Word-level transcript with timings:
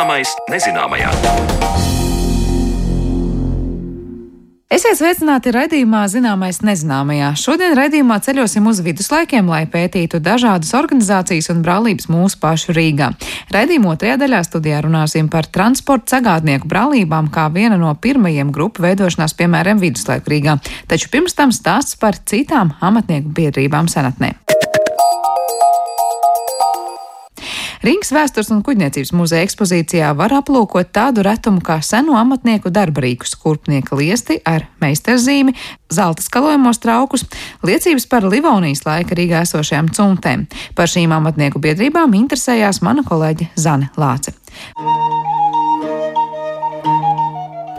Zināmais 0.00 0.30
nezināmajā. 0.48 1.10
Esiet 4.72 4.96
sveicināti 4.96 5.52
raidījumā 5.52 6.06
Zināmais 6.08 6.62
nezināmajā. 6.64 7.34
Šodien 7.36 7.76
raidījumā 7.76 8.16
ceļosim 8.24 8.70
uz 8.70 8.80
viduslaikiem, 8.80 9.52
lai 9.52 9.66
pētītu 9.68 10.22
dažādas 10.24 10.72
organizācijas 10.78 11.50
un 11.52 11.60
brālības 11.60 12.08
mūsu 12.08 12.40
pašu 12.40 12.72
Rīgā. 12.78 13.10
Raidījuma 13.52 13.92
otrajā 13.92 14.16
daļā 14.24 14.40
studijā 14.48 14.80
runāsim 14.86 15.28
par 15.28 15.50
transporta 15.52 16.16
sagādnieku 16.16 16.70
brālībām 16.72 17.28
kā 17.28 17.50
viena 17.52 17.76
no 17.76 17.92
pirmajiem 17.92 18.56
grupu 18.56 18.86
veidošanās 18.86 19.36
piemēriem 19.36 19.84
viduslaiku 19.84 20.32
Rīgā. 20.32 20.56
Taču 20.88 21.12
pirms 21.12 21.36
tam 21.36 21.52
stāsts 21.52 22.00
par 22.00 22.16
citām 22.16 22.72
amatnieku 22.80 23.36
biedrībām 23.36 23.92
senatnē. 23.92 24.38
Rīgas 27.80 28.10
vēstures 28.12 28.50
un 28.52 28.58
kuģniecības 28.60 29.14
muzeja 29.16 29.46
ekspozīcijā 29.46 30.10
var 30.18 30.34
aplūkot 30.36 30.90
tādu 30.92 31.24
retumu 31.24 31.62
kā 31.64 31.78
senu 31.84 32.12
amatnieku 32.20 32.68
darbarīku 32.76 33.24
skurpnieka 33.24 33.96
liesti 33.96 34.36
ar 34.44 34.66
meistarzīmi, 34.84 35.54
zelta 35.88 36.20
skalojumos 36.20 36.82
traukus, 36.82 37.24
liecības 37.64 38.04
par 38.12 38.28
Livonijas 38.28 38.84
laika 38.84 39.16
Rīgā 39.16 39.40
esošajām 39.48 39.88
cumtēm. 39.96 40.44
Par 40.76 40.92
šīm 40.92 41.16
amatnieku 41.16 41.62
biedrībām 41.62 42.18
interesējās 42.20 42.82
mana 42.84 43.06
kolēģe 43.06 43.48
Zane 43.56 43.88
Lāce. 43.96 44.36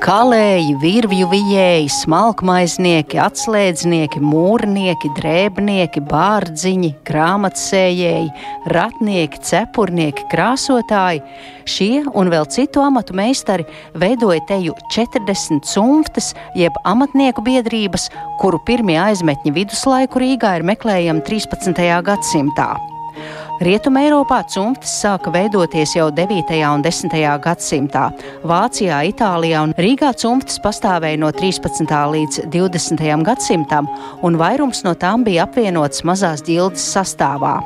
Kalēji, 0.01 0.71
virvju 0.81 1.27
vijēji, 1.29 1.89
smalkmaiznieki, 1.93 3.19
atslēdznieki, 3.21 4.17
mūrnieki, 4.25 5.11
drēbnieki, 5.13 6.01
bārdziņi, 6.09 6.89
grāmatsējēji, 7.05 8.31
ratnieki, 8.73 9.43
cepurnieki, 9.45 10.25
krāsotāji. 10.33 11.21
Šie 11.69 12.01
un 12.17 12.33
vēl 12.33 12.49
citu 12.49 12.81
amatu 12.81 13.13
meistari 13.13 13.67
veidoja 13.93 14.41
teju 14.49 14.73
40 14.89 15.69
cumftes, 15.69 16.33
jeb 16.57 16.81
amatnieku 16.81 17.45
biedrības, 17.45 18.09
kuru 18.41 18.57
pirmie 18.65 18.97
aizmetņi 19.03 19.53
viduslaiku 19.53 20.25
Rīgā 20.25 20.57
ir 20.57 20.65
meklējami 20.73 21.21
13. 21.29 21.77
gadsimtā. 22.09 22.71
Rietumē 23.61 24.07
Eiropā 24.07 24.39
cimtas 24.49 24.89
sāka 25.03 25.29
veidoties 25.29 25.91
jau 25.93 26.07
9. 26.17 26.55
un 26.65 26.81
10. 26.81 27.11
gadsimtā. 27.43 28.07
Vācijā, 28.41 29.03
Itālijā 29.05 29.59
un 29.67 29.75
Rīgā 29.77 30.09
cimtas 30.17 30.57
pastāvēja 30.63 31.19
no 31.21 31.29
13. 31.29 31.85
līdz 31.85 32.47
20. 32.49 33.03
gadsimtam, 33.27 33.85
un 34.25 34.39
vairums 34.41 34.81
no 34.81 34.95
tām 34.97 35.21
bija 35.27 35.45
apvienotas 35.45 36.01
mazās 36.01 36.41
ģildes 36.47 36.87
sastāvā. 36.95 37.59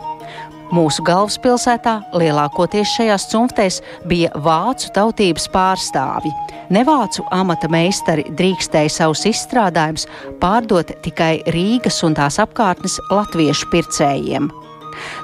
Mūsu 0.75 1.05
galvaspilsētā 1.07 1.95
lielākoties 2.19 2.91
šajās 2.97 3.29
cimtēs 3.31 3.79
bija 4.03 4.33
vācu 4.35 4.91
tautības 4.99 5.47
pārstāvji. 5.55 6.33
Nevācu 6.75 7.23
amata 7.31 7.71
meistari 7.71 8.27
drīkstēja 8.35 8.91
savus 8.97 9.23
izstrādājumus 9.31 10.09
pārdot 10.43 10.91
tikai 11.07 11.37
Rīgas 11.55 12.03
un 12.03 12.19
tās 12.19 12.43
apkārtnes 12.43 12.99
latviešu 13.15 13.71
pircējiem. 13.71 14.51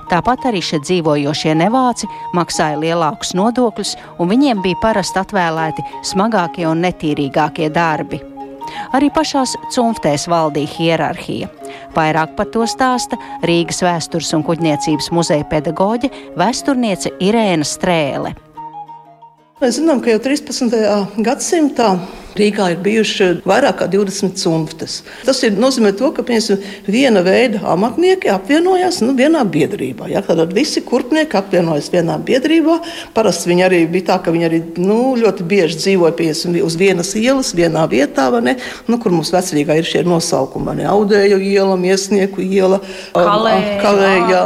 Tāpat 0.09 0.49
arī 0.49 0.61
šeit 0.65 0.87
dzīvojošie 0.87 1.53
nevāci 1.59 2.09
maksāja 2.37 2.79
lielākus 2.81 3.35
nodokļus, 3.37 3.95
un 4.19 4.31
viņiem 4.31 4.63
bija 4.65 4.79
parasti 4.81 5.21
atvēlēti 5.21 5.85
smagākie 6.09 6.67
un 6.69 6.83
netīrīgākie 6.85 7.69
darbi. 7.73 8.21
Arī 8.95 9.09
pašās 9.13 9.55
cimtēs 9.73 10.27
valdīja 10.31 10.71
hierarhija. 10.75 11.49
Vairāk 11.95 12.35
par 12.37 12.51
to 12.53 12.67
stāsta 12.69 13.19
Rīgas 13.47 13.81
vēstures 13.83 14.31
un 14.37 14.45
kuģniecības 14.47 15.11
muzeja 15.15 15.47
pedagoģe, 15.51 16.11
vēsturniece 16.39 17.15
Irēna 17.23 17.67
Strēle. 17.67 18.35
Mēs 19.61 19.75
zinām, 19.77 19.99
ka 20.01 20.09
jau 20.09 20.17
13. 20.25 20.71
gadsimtā 21.21 21.91
Rīgā 22.33 22.71
ir 22.73 22.79
bijuši 22.81 23.25
vairāk 23.45 23.81
kā 23.81 23.85
20 23.91 24.37
cimtas. 24.39 24.93
Tas 25.27 25.41
ir, 25.45 25.51
nozīmē, 25.59 25.91
to, 25.99 26.07
ka 26.15 26.23
viena 26.87 27.21
veida 27.21 27.59
amatnieki 27.69 28.31
apvienojās 28.33 29.01
nu, 29.03 29.13
vienā 29.19 29.43
biedrībā. 29.45 30.07
Ja? 30.09 30.23
Tad 30.25 30.55
visi 30.55 30.81
kurpnieki 30.81 31.37
apvienojas 31.37 31.91
vienā 31.93 32.15
biedrībā. 32.25 32.79
Parasti 33.13 33.51
viņi 33.51 33.65
arī 33.67 33.81
bija 33.91 34.07
tā, 34.07 34.17
ka 34.25 34.33
viņi 34.33 34.47
arī 34.47 34.61
nu, 34.81 34.97
ļoti 35.19 35.45
bieži 35.51 35.77
dzīvoja 35.83 36.15
piemēram, 36.17 36.55
uz 36.65 36.77
vienas 36.79 37.13
ielas, 37.19 37.51
vienā 37.53 37.83
vietā, 37.91 38.31
nu, 38.87 38.97
kur 38.97 39.13
mums 39.13 39.29
vecrīgā 39.35 39.77
ir 39.77 39.91
šie 39.91 40.01
nosaukumi. 40.07 40.79
Ne? 40.79 40.87
Audēju 40.89 41.37
iela, 41.51 41.75
Miesnieku 41.77 42.41
iela, 42.41 42.81
Kalēja. 43.13 44.41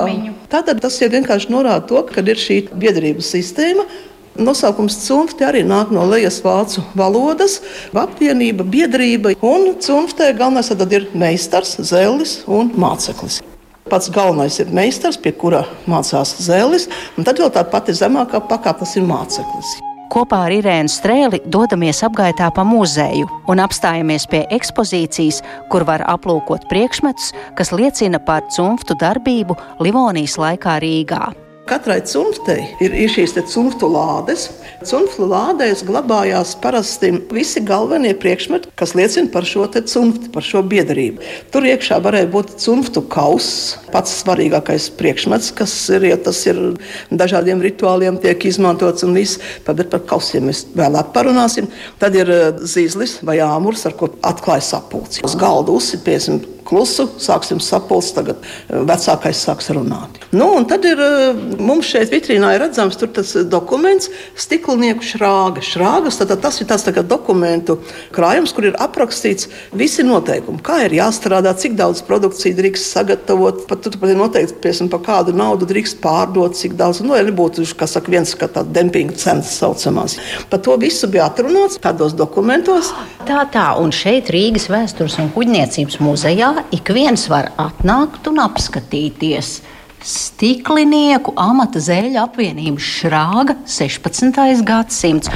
Tātad 0.51 0.83
tas 0.83 0.99
jau 0.99 1.07
vienkārši 1.13 1.53
norāda 1.55 1.87
to, 1.87 2.03
ka 2.03 2.19
ir 2.25 2.41
šī 2.41 2.59
biedrības 2.75 3.31
sistēma. 3.37 3.87
Nosaukums 4.35 4.97
cimfte 4.99 5.45
arī 5.47 5.61
nāk 5.63 5.93
no 5.95 6.03
lejas 6.09 6.41
vācu 6.43 6.83
valodas, 6.99 7.61
apvienība, 7.95 8.65
biedrība. 8.67 9.31
Un 9.39 9.69
cimftē 9.79 10.33
galvenais 10.35 10.73
tad 10.75 10.91
ir 10.91 11.07
meistars, 11.15 11.77
zēlis 11.79 12.41
un 12.51 12.73
māceklis. 12.75 13.39
Pats 13.87 14.09
galvenais 14.11 14.57
ir 14.59 14.73
meistars, 14.75 15.15
pie 15.21 15.31
kura 15.31 15.63
mācās 15.87 16.35
zēlis, 16.41 16.89
un 17.15 17.27
tad 17.27 17.39
vēl 17.39 17.53
tā 17.53 17.63
pati 17.69 17.95
zemākā 17.95 18.41
pakāpe 18.49 18.87
ir 18.97 19.07
māceklis. 19.07 19.77
Kopā 20.11 20.41
ar 20.47 20.53
Irēnu 20.53 20.91
Strēli 20.91 21.39
dodamies 21.51 22.03
apgaitā 22.05 22.51
pa 22.53 22.63
muzeju 22.67 23.29
un 23.51 23.63
apstājamies 23.63 24.27
pie 24.31 24.43
ekspozīcijas, 24.57 25.41
kur 25.71 25.87
var 25.87 26.03
aplūkot 26.11 26.67
priekšmetus, 26.69 27.31
kas 27.55 27.73
liecina 27.73 28.19
par 28.19 28.45
cimftu 28.51 28.99
darbību 28.99 29.57
Livonijas 29.79 30.37
laikā 30.41 30.77
Rīgā. 30.83 31.44
Katrai 31.65 31.97
cimdei 32.05 32.61
ir, 32.77 32.93
ir 32.93 33.09
šīs 33.09 33.31
cimdu 33.49 33.87
lādes. 33.89 34.51
Cimdu 34.85 35.25
lādēs 35.25 35.81
glabājās 35.87 36.51
parasti 36.61 37.09
visi 37.33 37.63
galvenie 37.65 38.11
priekšmeti, 38.21 38.69
kas 38.77 38.93
liecina 38.93 39.31
par 39.33 39.47
šo 39.49 39.65
cimdu, 39.73 40.29
par 40.29 40.45
šo 40.45 40.61
biedrību. 40.61 41.25
Tur 41.49 41.65
iekšā 41.65 41.97
varēja 42.05 42.29
būt 42.29 42.53
cimdu 42.61 43.01
kauss, 43.09 43.79
pats 43.89 44.13
svarīgākais 44.21 44.91
priekšmets, 44.99 45.49
kas 45.57 45.73
ir, 45.89 46.05
ja 46.11 46.21
tas 46.21 46.43
ir 46.45 46.61
dažādiem 47.09 47.65
rituāliem, 47.65 48.21
tiek 48.21 48.45
izmantots 48.45 49.07
un 49.07 49.17
viss. 49.17 49.41
Bet 49.65 49.89
par 49.89 50.05
kausiem 50.05 50.51
mēs 50.51 50.67
vēlāk 50.77 51.15
parunāsim. 51.17 51.71
Tad 51.97 52.13
ir 52.13 52.29
eh, 52.29 52.49
zīslis 52.61 53.23
vai 53.25 53.39
āmurs, 53.41 53.87
ar 53.89 53.97
ko 53.97 54.13
atklāja 54.21 54.69
sapulci. 54.69 55.25
Uz 55.25 55.33
galda 55.39 55.73
uzsipiesim 55.73 56.43
klusu, 56.65 57.07
sāksim 57.21 57.61
sapulst, 57.63 58.15
tagad 58.17 58.41
eh, 58.41 58.81
vecākais 58.87 59.43
sāks 59.45 59.69
runāt. 59.75 60.19
Nu, 60.35 60.49
un 60.57 60.65
tad 60.69 60.85
ir 60.87 60.99
eh, 61.01 61.43
mums 61.61 61.89
šeit 61.91 62.11
vitrīnā 62.13 62.55
ir 62.55 62.63
redzams 62.65 62.97
tas 62.99 63.35
dokuments, 63.49 64.09
stiklnieku 64.39 65.05
šrāga. 65.05 65.63
Šrāgas, 65.65 66.19
tad, 66.19 66.33
tad 66.33 66.43
tas 66.45 66.59
ir 66.61 66.69
tāds 66.69 66.85
tā 66.87 66.93
dokumentu 67.05 67.77
krājums, 68.15 68.53
kur 68.55 68.69
ir 68.69 68.79
aprakstīts 68.81 69.49
visi 69.75 70.05
noteikumi, 70.05 70.63
kā 70.65 70.81
ir 70.87 70.97
jāstrādā, 70.97 71.53
cik 71.59 71.77
daudz 71.79 72.01
produkciju 72.07 72.57
drīkst 72.57 72.91
sagatavot, 72.95 73.65
pat 73.69 73.85
tur 73.85 73.99
pat 74.01 74.13
ir 74.13 74.19
noteikts, 74.19 74.57
piemēram, 74.63 74.91
par 74.93 75.03
kādu 75.05 75.35
naudu 75.37 75.69
drīkst 75.69 76.01
pārdot, 76.03 76.57
cik 76.57 76.77
daudz, 76.79 77.03
nu, 77.05 77.13
lai 77.15 77.23
nebūtu, 77.27 77.65
kā 77.77 77.87
saka, 77.89 78.11
viens, 78.13 78.33
kā 78.37 78.49
tāds 78.51 78.73
dempinga 78.75 79.15
cenas 79.19 79.53
saucamās. 79.59 80.17
Par 80.49 80.61
to 80.65 80.75
visu 80.81 81.09
bija 81.11 81.29
atrunāts 81.29 81.79
tādos 81.81 82.15
dokumentos. 82.17 82.91
Tā, 83.25 83.43
tā, 83.51 83.67
un 83.81 83.93
šeit 83.95 84.29
Rīgas 84.33 84.67
vēstures 84.71 85.17
un 85.21 85.31
kuģniecības 85.35 85.99
muzejā 86.03 86.54
ik 86.75 86.91
viens 86.95 87.27
var 87.31 87.51
atnākt 87.61 88.27
un 88.31 88.41
apskatīties. 88.43 89.59
Stiklinieku 90.05 91.33
amata 91.41 91.81
zēļu 91.81 92.19
apvienības 92.21 92.89
šrāga 92.99 93.57
16. 93.65 94.65
gadsimts. 94.67 95.31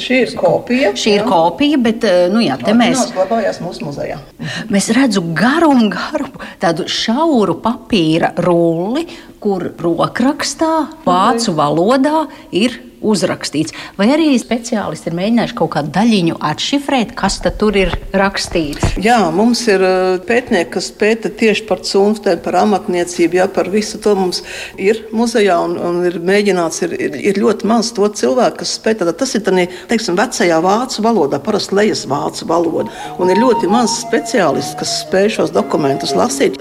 Šī 0.00 0.22
ir 0.24 0.30
kopija. 0.38 0.94
Šī 0.96 1.12
ir 1.18 1.22
jā. 1.22 1.26
kopija, 1.28 1.78
bet 1.84 2.04
nu, 2.32 2.40
jā, 2.40 2.56
te 2.62 2.72
mēs. 2.76 3.10
Glabājās 3.12 3.60
mūsu 3.60 3.84
muzejā. 3.90 4.16
Mēs 4.72 4.88
redzam 4.96 5.34
garu 5.36 5.68
un 5.74 5.90
garu 5.92 6.30
tādu 6.62 6.86
šauru 6.88 7.58
papīra 7.60 8.32
rulli, 8.46 9.04
kur 9.42 9.70
rokrakstā, 9.78 10.74
vācu 11.06 11.56
valodā 11.58 12.26
ir 12.50 12.80
uzrakstīts. 13.04 13.74
Vai 13.98 14.08
arī 14.14 14.32
speciālisti 14.40 15.10
ir 15.10 15.16
mēģinājuši 15.18 15.56
kaut 15.58 15.70
kādu 15.76 15.92
daļiņu 15.94 16.38
atšifrēt, 16.48 17.14
kas 17.18 17.38
tur 17.58 17.76
ir 17.78 17.94
rakstīts? 18.16 18.96
Jā, 19.02 19.18
mums 19.34 19.64
ir 19.70 19.84
pētnieki, 20.26 20.70
kas 20.74 20.90
pēta 20.98 21.30
tieši 21.30 21.66
par 21.68 21.82
cūnftēm, 21.86 22.40
par 22.44 22.58
amatniecību, 22.64 23.40
jā, 23.40 23.48
par 23.52 23.70
visu 23.72 24.00
to 24.02 24.14
mums 24.18 24.42
ir 24.80 25.04
muzejā 25.14 25.58
un, 25.66 25.76
un 25.78 26.00
ir 26.08 26.18
mēģināts, 26.22 26.82
ir, 26.86 26.96
ir, 26.98 27.20
ir 27.32 27.42
ļoti 27.42 27.68
maz 27.70 27.92
to 27.96 28.08
cilvēku, 28.08 28.62
kas 28.62 28.74
spēj. 28.80 28.98
Tātad 29.02 29.20
tas 29.20 29.36
ir 29.38 29.44
tādā, 29.46 29.68
teiksim, 29.90 30.18
vecajā 30.18 30.58
vācu 30.64 31.06
valodā, 31.06 31.42
parasti 31.42 31.78
lejas 31.78 32.02
vācu 32.10 32.50
valoda. 32.50 32.90
Un 33.22 33.30
ir 33.30 33.38
ļoti 33.42 33.70
maz 33.70 34.00
speciālistu, 34.02 34.80
kas 34.82 34.98
spēj 35.04 35.36
šos 35.38 35.54
dokumentus 35.54 36.16
lasīt. 36.18 36.58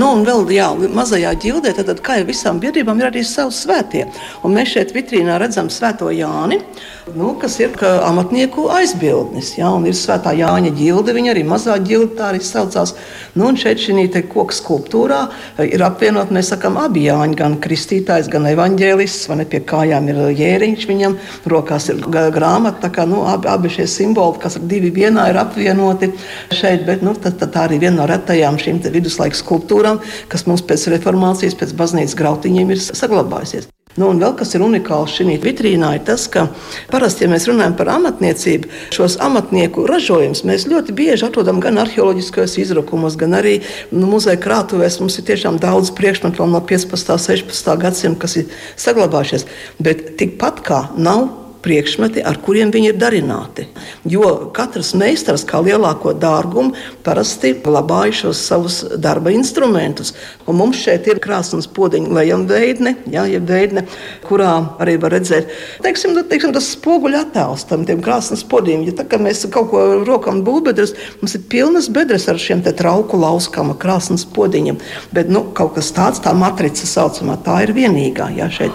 Nu, 0.00 0.14
un 0.16 0.22
vēl 0.24 0.46
jā, 0.54 0.70
mazajā 0.96 1.34
ģildē, 1.42 1.74
tad, 1.76 1.90
tad 1.90 1.98
kā 2.04 2.20
jau 2.20 2.28
visām 2.30 2.60
biedrībām, 2.62 3.00
ir 3.02 3.10
arī 3.10 3.20
savs 3.26 3.58
svētie. 3.66 4.06
Un 4.46 4.54
mēs 4.56 4.72
šeit 4.72 4.94
vitrīnā 4.96 5.36
redzam 5.42 5.68
Svēto 5.72 6.08
Jāni, 6.14 6.60
nu, 7.16 7.34
kas 7.40 7.58
ir 7.60 7.74
amatnieku 7.82 8.68
aizbildnis. 8.72 9.52
Jā, 9.58 9.68
un 9.76 9.84
ir 9.90 9.96
Svētā 9.98 10.32
Jāņa 10.38 10.72
ģilde, 10.78 11.12
viņa 11.16 11.34
arī 11.34 11.42
mazā 11.44 11.76
ģilde 11.84 12.16
tā 12.16 12.30
arī 12.30 12.40
saucās. 12.44 12.94
Nu, 13.34 13.50
un 13.50 13.58
šeit 13.60 13.82
šī 13.82 14.06
koka 14.30 14.56
skulptūrā 14.56 15.20
ir 15.66 15.84
apvienot, 15.84 16.32
mēs 16.32 16.52
sakām, 16.54 16.78
abi 16.80 17.04
Jāņi, 17.08 17.36
gan 17.36 17.58
kristītājs, 17.60 18.30
gan 18.32 18.48
evaņģēlists, 18.54 19.28
vai 19.28 19.40
ne 19.42 19.48
pie 19.52 19.60
kājām 19.68 20.08
ir 20.12 20.22
jēriņš 20.38 20.88
viņam, 20.88 21.18
rokās 21.50 21.90
ir 21.92 22.00
grāmata, 22.06 22.86
tā 22.86 22.92
kā 22.94 23.04
nu, 23.10 23.26
abi, 23.28 23.50
abi 23.52 23.74
šie 23.76 23.88
simboli, 23.90 24.40
kas 24.40 24.56
ir 24.56 24.64
divi 24.70 24.94
vienā, 24.96 25.28
ir 25.28 25.40
apvienoti 25.42 26.12
šeit, 26.56 26.86
bet 26.88 27.04
nu, 27.04 27.12
tad, 27.18 27.36
tad 27.42 27.52
tā 27.52 27.66
arī 27.68 27.82
viena 27.84 28.00
no 28.00 28.08
retajām 28.08 28.56
šīm 28.60 28.80
viduslaiku 28.94 29.36
skulptūrām, 29.38 29.89
kas 30.30 30.46
mums 30.46 30.62
pēc 30.66 30.86
reformācijas, 30.94 31.58
pēc 31.58 31.74
baznīcas 31.78 32.18
grautiņiem 32.18 32.74
ir 32.76 32.82
saglabājusies. 32.90 33.70
Nu, 33.98 34.06
un 34.12 34.20
vēl 34.22 34.36
kas 34.38 34.54
ir 34.54 34.62
unikāls 34.62 35.16
šajā 35.18 35.40
vitrīnā, 35.42 35.88
ir 35.98 36.04
tas, 36.06 36.28
ka 36.30 36.44
parasti, 36.92 37.24
ja 37.24 37.30
mēs 37.32 37.48
runājam 37.50 37.74
par 37.74 37.90
amatniecību, 37.96 38.70
šos 38.94 39.16
amatnieku 39.26 39.82
ražojumus 39.90 40.44
mēs 40.46 40.68
ļoti 40.70 40.94
bieži 40.94 41.26
atrodam 41.26 41.58
gan 41.62 41.80
arheoloģiskajos 41.82 42.54
izrakumos, 42.62 43.18
gan 43.18 43.34
arī 43.40 43.56
nu, 43.90 44.06
muzeja 44.06 44.38
krātuvēs. 44.40 45.00
Mums 45.02 45.18
ir 45.18 45.26
tiešām 45.32 45.58
daudz 45.62 45.90
priekšmetu 45.98 46.46
no 46.46 46.62
15. 46.70 47.12
un 47.16 47.24
16. 47.26 47.74
gadsimta, 47.82 48.22
kas 48.22 48.38
ir 48.38 48.56
saglabājušies. 48.78 49.48
Bet 49.82 50.06
tikpat 50.22 50.62
kā 50.70 50.84
nav 50.94 51.26
priekšmeti, 51.64 52.24
ar 52.26 52.40
kuriem 52.44 52.72
viņi 52.74 52.92
ir 52.92 53.00
darināti. 53.00 53.66
Jo 54.08 54.50
katrs 54.56 54.94
meistars, 54.98 55.44
kā 55.48 55.60
lielāko 55.64 56.14
dārgumu, 56.16 56.74
parasti 57.04 57.52
glabāja 57.64 58.16
šos 58.22 58.44
savus 58.50 58.80
darba 58.98 59.34
instrumentus. 59.34 60.14
Un 60.46 60.60
mums 60.60 60.80
šeit 60.80 61.08
ir 61.10 61.20
krāsnes 61.22 61.68
podziņa 61.70 62.14
lejamveidne, 62.20 62.96
ja, 63.12 63.26
veidne, 63.50 63.86
kurā 64.26 64.54
arī 64.80 64.96
var 65.00 65.14
redzēt 65.16 65.50
teiksim, 65.84 66.14
nu, 66.14 66.24
teiksim, 66.26 66.52
tas 66.54 66.70
spoguļu 66.74 67.18
attēls 67.20 67.66
tam 67.68 67.84
krāsnes 68.04 68.44
podziņam. 68.48 68.86
Ja 68.88 68.96
tā 69.00 69.06
kā 69.10 69.20
mēs 69.22 69.44
kaut 69.52 69.70
ko 69.72 69.82
rokam 70.06 70.42
būvbedres, 70.46 70.94
mums 71.20 71.36
ir 71.36 71.44
pilnas 71.50 71.90
bedres 71.92 72.28
ar 72.30 72.40
šiem 72.40 72.62
trauku 72.64 73.18
lauskām, 73.20 73.72
krāsnes 73.80 74.26
podziņam. 74.36 74.80
Bet 75.16 75.30
nu, 75.32 75.44
kaut 75.56 75.76
kas 75.78 75.92
tāds, 75.96 76.22
tā 76.22 76.34
matrica 76.36 76.86
saucamā, 76.86 77.38
tā 77.44 77.62
ir 77.66 77.74
vienīgā. 77.76 78.30
Ja, 78.36 78.50
šeit. 78.52 78.74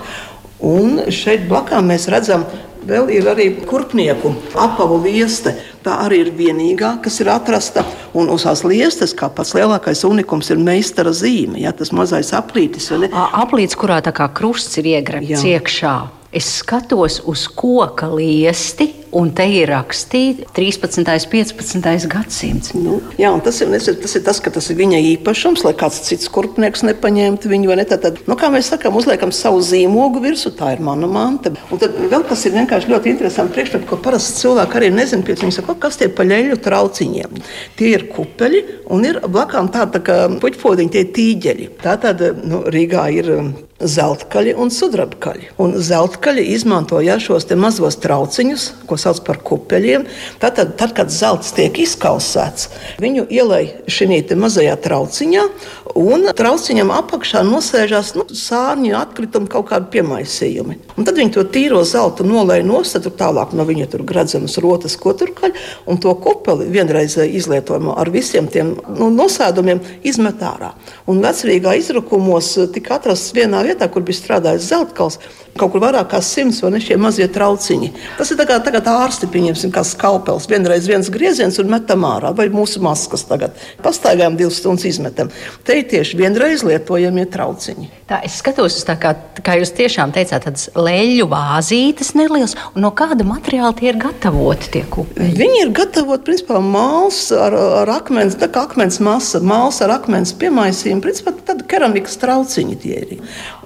Un 0.65 1.03
šeit 1.13 1.45
blakām 1.49 1.91
mēs 1.91 2.07
redzam 2.09 2.45
Vēl 2.85 3.07
ir 3.15 3.25
arī 3.25 3.47
kurpnieku 3.65 4.29
apavu 4.61 4.99
lieste. 5.01 5.55
Tā 5.85 5.95
arī 6.03 6.19
ir 6.21 6.29
vienīgā, 6.37 6.91
kas 7.01 7.17
ir 7.21 7.31
atrasta. 7.33 7.81
Un 8.17 8.29
uz 8.33 8.45
tās 8.45 8.61
liestas, 8.65 9.13
kā 9.17 9.29
pats 9.33 9.55
lielākais 9.57 10.03
unikums, 10.05 10.51
ir 10.53 10.61
meistara 10.61 11.13
zīme. 11.13 11.57
Ja, 11.63 11.73
tas 11.73 11.89
mazais 11.93 12.29
aplītis. 12.37 12.91
Aplītis, 13.09 13.77
kurā 13.81 14.01
tā 14.05 14.13
kā 14.13 14.29
krusts 14.37 14.77
ir 14.81 14.91
iegremts 14.93 15.45
iekšā. 15.49 15.95
Es 16.35 16.51
skatos 16.59 17.21
uz 17.25 17.47
koka 17.47 18.09
liesti, 18.11 18.89
Un 19.15 19.29
te 19.31 19.45
ir 19.47 19.69
rakstīts 19.71 20.49
13. 20.57 20.99
un 20.99 21.29
15. 21.31 22.07
gadsimts. 22.11 22.73
Nu, 22.75 22.97
jā, 23.19 23.29
tas 23.45 23.61
ir, 23.63 23.71
tas 23.71 24.15
ir 24.17 24.23
tas, 24.25 24.41
ka 24.43 24.51
tas 24.51 24.67
ir 24.71 24.79
viņa 24.79 24.99
īpašums, 25.13 25.63
lai 25.63 25.71
kāds 25.77 26.01
cits 26.03 26.27
kurpnieks 26.31 26.83
nepaņemtu 26.83 27.51
viņu. 27.51 27.71
Ne? 27.79 27.85
Tad, 27.87 28.03
tad, 28.03 28.19
nu, 28.27 28.35
kā 28.39 28.49
mēs 28.51 28.73
sakām, 28.73 28.97
uzliekam 28.99 29.31
savu 29.35 29.61
zīmogu 29.63 30.19
virsū, 30.23 30.51
tā 30.59 30.73
ir 30.75 30.83
mana 30.83 31.07
manta. 31.07 31.53
Un 31.71 31.79
tad 31.79 31.95
vēl 31.95 32.25
kas 32.27 32.43
ir 32.49 32.57
vienkārši 32.57 32.91
ļoti 32.91 33.13
interesants 33.13 33.55
priekšmets, 33.55 33.87
ko 33.87 33.99
parasti 34.03 34.43
cilvēki 34.43 34.79
arī 34.81 34.91
nezina. 34.97 35.23
Viņi 35.45 35.59
saka, 35.61 35.77
kas 35.85 35.99
tie 36.01 36.09
paļeļu 36.11 36.59
trauciņiem. 36.65 37.39
Tie 37.79 37.93
ir 37.95 38.09
kupeļi 38.11 38.63
un 38.91 39.07
ir 39.07 39.21
blakām 39.31 39.71
tādi 39.71 39.95
tā 39.95 40.03
kā 40.09 40.19
puķpodiņi, 40.43 40.91
tie 40.91 41.05
tīģeļi. 41.15 41.69
Tā 41.83 41.95
tad 42.03 42.23
nu, 42.43 42.65
Rīgā 42.71 43.07
ir 43.15 43.31
um, 43.37 43.53
zeltkaļi 43.79 44.55
un 44.59 44.71
sudrabkaļi. 44.71 45.49
Un 45.61 45.75
zeltkaļi 45.83 46.45
izmanto 46.55 47.01
ja, 47.03 47.17
šos 47.21 47.47
mazos 47.59 47.99
trauciņus, 48.03 48.67
ko 48.89 48.97
sauc 49.05 49.21
par 49.25 49.39
kupeļiem. 49.45 50.07
Tātad, 50.41 50.75
tad, 50.79 50.95
kad 50.97 51.13
zelts 51.13 51.53
tiek 51.55 51.77
izkausēts, 51.85 52.69
viņu 53.03 53.27
ielai 53.33 53.63
šī 53.87 54.09
mazajā 54.37 54.75
trauciņā, 54.83 55.45
un 55.95 56.27
trauciņam 56.35 56.91
apakšā 56.91 57.41
nosēžās 57.47 58.11
nu, 58.17 58.25
sārņu 58.35 58.93
atkritumi, 58.99 59.49
kaut 59.51 59.69
kādi 59.69 59.87
piemaisījumi. 59.95 60.77
Un 60.99 61.07
tad 61.07 61.15
viņi 61.19 61.33
to 61.37 61.45
tīro 61.51 61.81
zeltu 61.87 62.27
nolēja 62.27 62.65
nost, 62.67 62.99
tur 62.99 63.15
tālāk 63.15 63.55
no 63.55 63.65
viņa 63.67 63.87
tur 63.93 64.03
gradzenas 64.07 64.57
rotas, 64.63 64.97
ko 64.99 65.15
tur 65.17 65.31
kaļ, 65.37 65.55
un 65.91 65.99
to 66.03 66.11
kupeli 66.19 66.67
vienreizēji 66.73 67.39
izlietojamo 67.39 67.95
ar 67.99 68.11
visiem 68.11 68.51
tiem 68.51 68.75
nu, 68.99 69.09
nosēdumiem 69.15 69.81
izmet 70.03 70.43
ārā. 70.43 70.73
Un 71.07 71.23
vecrīgā 71.23 71.77
izrakumos 71.79 72.53
tika 72.75 72.99
atrasts 72.99 73.33
vienā 73.35 73.63
vietā, 73.65 73.89
kur 73.91 74.03
bija 74.05 74.19
strādājis 74.19 74.71
zeltkals 74.73 75.19
kaut 75.55 75.71
kur 75.71 75.83
vairāk 75.83 76.09
kā 76.11 76.19
simts 76.23 76.59
vai 76.63 76.73
ne 76.73 76.81
šie 76.83 76.97
mazie 76.99 77.27
trauciņi. 77.31 77.91
Tas 78.17 78.31
ir 78.31 78.41
kā 78.47 78.57
tagad 78.63 78.87
ārsti, 78.91 79.29
pieņemsim, 79.31 79.71
kā 79.71 79.85
skalpels. 79.87 80.49
Vienreiz 80.51 80.87
viens 80.89 81.07
grieziens 81.11 81.59
un 81.61 81.71
metam 81.71 82.03
ārā, 82.07 82.33
vai 82.35 82.49
mūsu 82.51 82.81
maskas 82.83 83.23
tagad. 83.29 83.55
Pastaigājam 83.83 84.35
divas 84.39 84.59
stundas 84.59 84.87
izmetam. 84.89 85.31
Te 85.63 85.77
ir 85.85 85.91
tieši 85.93 86.19
vienreiz 86.19 86.65
lietojamie 86.65 87.23
trauciņi. 87.31 87.87
Tā 88.09 88.19
es 88.27 88.35
skatos 88.41 88.77
tā, 88.85 88.97
kā, 89.01 89.15
kā 89.41 89.55
jūs 89.57 89.71
tiešām 89.77 90.11
teicāt, 90.13 90.43
tādas 90.45 90.67
leļu 90.77 91.25
vāzītes 91.31 92.13
nelielas. 92.17 92.53
No 92.77 92.91
kāda 92.93 93.25
materiāla 93.25 93.73
tie 93.77 93.89
ir 93.93 93.99
gatavoti 94.01 94.71
tie 94.75 94.83
kupeļi? 94.91 95.33
Viņi 95.39 95.61
ir 95.63 95.73
gatavoti, 95.75 96.25
principā, 96.27 96.61
māls 96.61 97.27
ar, 97.33 97.55
ar 97.81 97.91
akmens, 97.95 98.37
tā 98.37 98.51
kā 98.53 98.67
akmens 98.69 98.99
masa, 99.01 99.41
māls 99.41 99.81
ar 99.85 99.95
akmens 99.95 100.35
piemaisījumu. 100.37 101.01
Principā 101.05 101.33
tad 101.47 101.65
keramikas 101.69 102.19
trauciņi 102.21 102.77
tie 102.83 102.99
ir. 103.01 103.15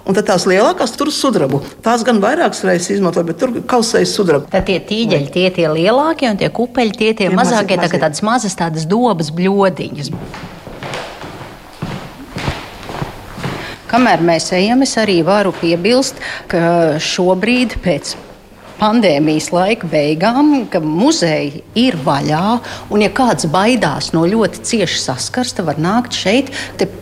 Un 0.09 0.15
tad 0.17 0.25
tās 0.25 0.47
lielākās 0.49 0.95
tur 0.97 1.11
sudrabu. 1.13 1.59
Tās 1.85 2.01
gan 2.07 2.21
vairākas 2.23 2.63
reizes 2.65 2.95
izmantoja, 2.95 3.27
bet 3.27 3.41
tur 3.43 3.53
kausējas 3.69 4.15
sudraba. 4.15 4.47
Tad 4.49 4.65
tie 4.69 4.79
tīģeļi, 4.81 5.27
tie 5.35 5.49
tie 5.53 5.67
lielākie, 5.69 6.31
un 6.31 6.39
tie 6.39 6.49
kupeļi, 6.49 6.95
tie 6.97 7.09
tie, 7.11 7.27
tie 7.27 7.35
mazākie, 7.35 7.77
mazie, 7.77 7.97
tā, 7.97 8.05
tādas 8.07 8.23
mazas 8.25 8.57
tādas 8.57 8.87
dobas 8.89 9.29
bļodiņas. 9.35 10.13
Kamēr 13.89 14.21
mēs 14.21 14.51
ejam, 14.53 14.83
es 14.85 14.91
arī 15.01 15.19
varu 15.25 15.49
piebilst, 15.57 16.19
ka 16.51 16.59
šobrīd 17.01 17.79
pēc 17.81 18.11
pandēmijas 18.79 19.49
laika 19.49 19.89
beigām, 19.89 20.51
ka 20.69 20.81
muzeji 20.83 21.63
ir 21.79 21.97
vaļā. 22.05 22.43
Un, 22.93 23.01
ja 23.01 23.09
kāds 23.09 23.49
baidās 23.49 24.11
no 24.13 24.27
ļoti 24.29 24.61
cieša 24.69 25.01
saskarsta, 25.07 25.65
var 25.65 25.81
nākt 25.81 26.13
šeit. 26.15 26.53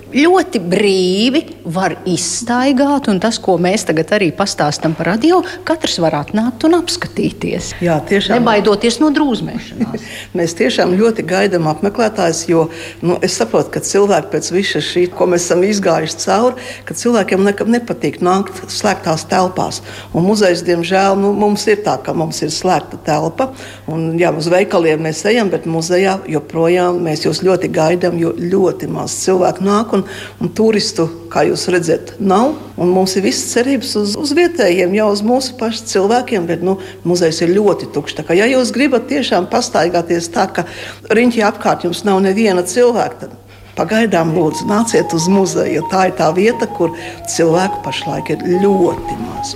Ļoti 0.08 0.62
brīvi 0.64 1.42
var 1.68 1.98
izstaigāt, 2.08 3.10
un 3.12 3.18
tas, 3.20 3.36
ko 3.44 3.58
mēs 3.60 3.84
tagad 3.90 4.14
arī 4.16 4.30
pastāstām 4.36 4.94
par 4.96 5.10
radio, 5.12 5.42
katrs 5.68 5.98
var 6.00 6.16
atnākt 6.22 6.64
un 6.64 6.78
apskatīties. 6.78 7.74
Jā, 7.84 7.98
tiešām. 8.08 8.40
Nebaidoties 8.40 9.02
no 9.02 9.10
drūzmēšanās. 9.12 10.06
mēs 10.38 10.56
tiešām 10.56 10.94
ļoti 10.96 11.26
gaidām 11.28 11.68
apmeklētājus, 11.74 12.46
jo 12.48 12.70
nu, 13.04 13.18
es 13.20 13.36
saprotu, 13.36 13.74
ka 13.74 13.82
cilvēki 13.84 14.32
pēc 14.32 14.50
visa 14.56 14.84
šī, 14.84 15.04
ko 15.12 15.28
mēs 15.28 15.50
esam 15.50 15.66
izgājuši 15.68 16.22
cauri, 16.24 16.70
ka 16.88 16.96
cilvēkiem 16.96 17.44
nekam 17.44 17.74
nepatīk 17.76 18.22
nākt 18.24 18.64
slēgtās 18.72 19.28
telpās. 19.28 19.82
Un 20.16 20.24
muzejs, 20.30 20.64
diemžēl, 20.68 21.20
nu, 21.20 21.34
mums 21.36 21.68
ir 21.68 21.84
tā, 21.84 21.98
ka 22.00 22.16
mums 22.16 22.40
ir 22.48 22.56
slēgta 22.56 23.02
telpa, 23.04 23.50
un 23.92 24.14
jā, 24.16 24.32
uz 24.32 24.48
veikaliem 24.56 25.04
mēs 25.10 25.26
ejam, 25.28 25.52
bet 25.52 25.68
muzejā 25.68 26.22
joprojām 26.32 27.04
mēs 27.04 27.28
jūs 27.28 27.44
ļoti 27.44 27.74
gaidām, 27.76 28.16
jo 28.24 28.32
ļoti 28.40 28.88
maz 28.96 29.20
cilvēku 29.26 29.68
nāk 29.68 29.97
un, 29.98 30.06
un 30.44 30.52
turistu, 30.58 31.08
kā 31.34 31.44
jūs 31.48 31.68
redzat, 31.74 32.14
nav. 32.20 32.56
Mums 32.78 33.18
ir 33.18 33.26
visas 33.28 33.52
cerības 33.56 33.96
uz, 34.00 34.14
uz 34.20 34.34
vietējiem, 34.38 34.96
jau 34.98 35.10
uz 35.14 35.24
mūsu 35.26 35.58
pašu 35.60 35.88
cilvēkiem, 35.92 36.48
bet 36.50 36.64
nu, 36.66 36.78
muzejs 37.08 37.42
ir 37.46 37.56
ļoti 37.58 37.92
tukšs. 37.96 38.22
Kā, 38.28 38.38
ja 38.38 38.48
jūs 38.50 38.74
gribat 38.76 39.10
tiešām 39.12 39.50
pastaigāties 39.52 40.32
tā, 40.34 40.48
ka 40.54 40.68
riņķī 41.12 41.44
apkārt 41.50 41.88
jums 41.88 42.06
nav 42.08 42.22
neviena 42.26 42.66
cilvēka, 42.68 43.26
tad 43.26 43.36
pagaidām 43.78 44.34
lūdzu 44.36 44.68
nāciet 44.70 45.14
uz 45.14 45.28
muzeju, 45.32 45.80
jo 45.80 45.86
tā 45.92 46.08
ir 46.10 46.18
tā 46.18 46.32
vieta, 46.36 46.70
kur 46.78 46.96
cilvēku 47.30 47.84
pašlaik 47.86 48.34
ir 48.34 48.46
ļoti 48.64 49.22
maz. 49.22 49.56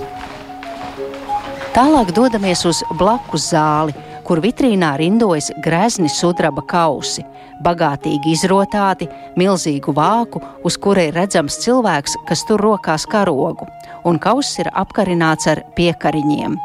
Tālāk 1.72 2.12
dodamies 2.12 2.66
uz 2.68 2.82
blakus 3.00 3.48
zāli 3.54 3.96
kur 4.26 4.40
vitrīnā 4.42 4.94
rindojas 5.00 5.50
grezni 5.64 6.10
sudraba 6.12 6.62
kausi, 6.68 7.24
bagātīgi 7.64 8.34
izrotāti, 8.34 9.08
milzīgu 9.38 9.94
vāku, 9.96 10.42
uz 10.66 10.78
kura 10.82 11.06
ir 11.08 11.16
redzams 11.18 11.58
cilvēks, 11.62 12.18
kas 12.28 12.44
tur 12.48 12.62
rokās 12.62 13.06
karogu, 13.10 13.68
un 14.08 14.20
kauss 14.22 14.58
ir 14.62 14.70
apkarināts 14.72 15.50
ar 15.52 15.64
piekariņiem. 15.76 16.58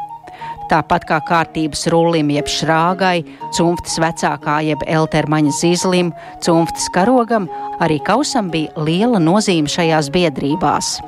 Tāpat 0.68 1.06
kā 1.08 1.16
kārtības 1.24 1.86
rullim, 1.88 2.28
jeb 2.34 2.48
šrāgai, 2.52 3.22
cimftas 3.56 3.96
vecākā, 4.02 4.58
jeb 4.66 4.82
eltermaņa 4.84 5.54
zīzlim, 5.56 6.12
cimftas 6.44 6.90
karogam, 6.92 7.48
arī 7.80 7.96
kausam 8.04 8.50
bija 8.52 8.84
liela 8.84 9.20
nozīme 9.22 9.70
šajās 9.72 10.12
biedrībās. 10.12 10.98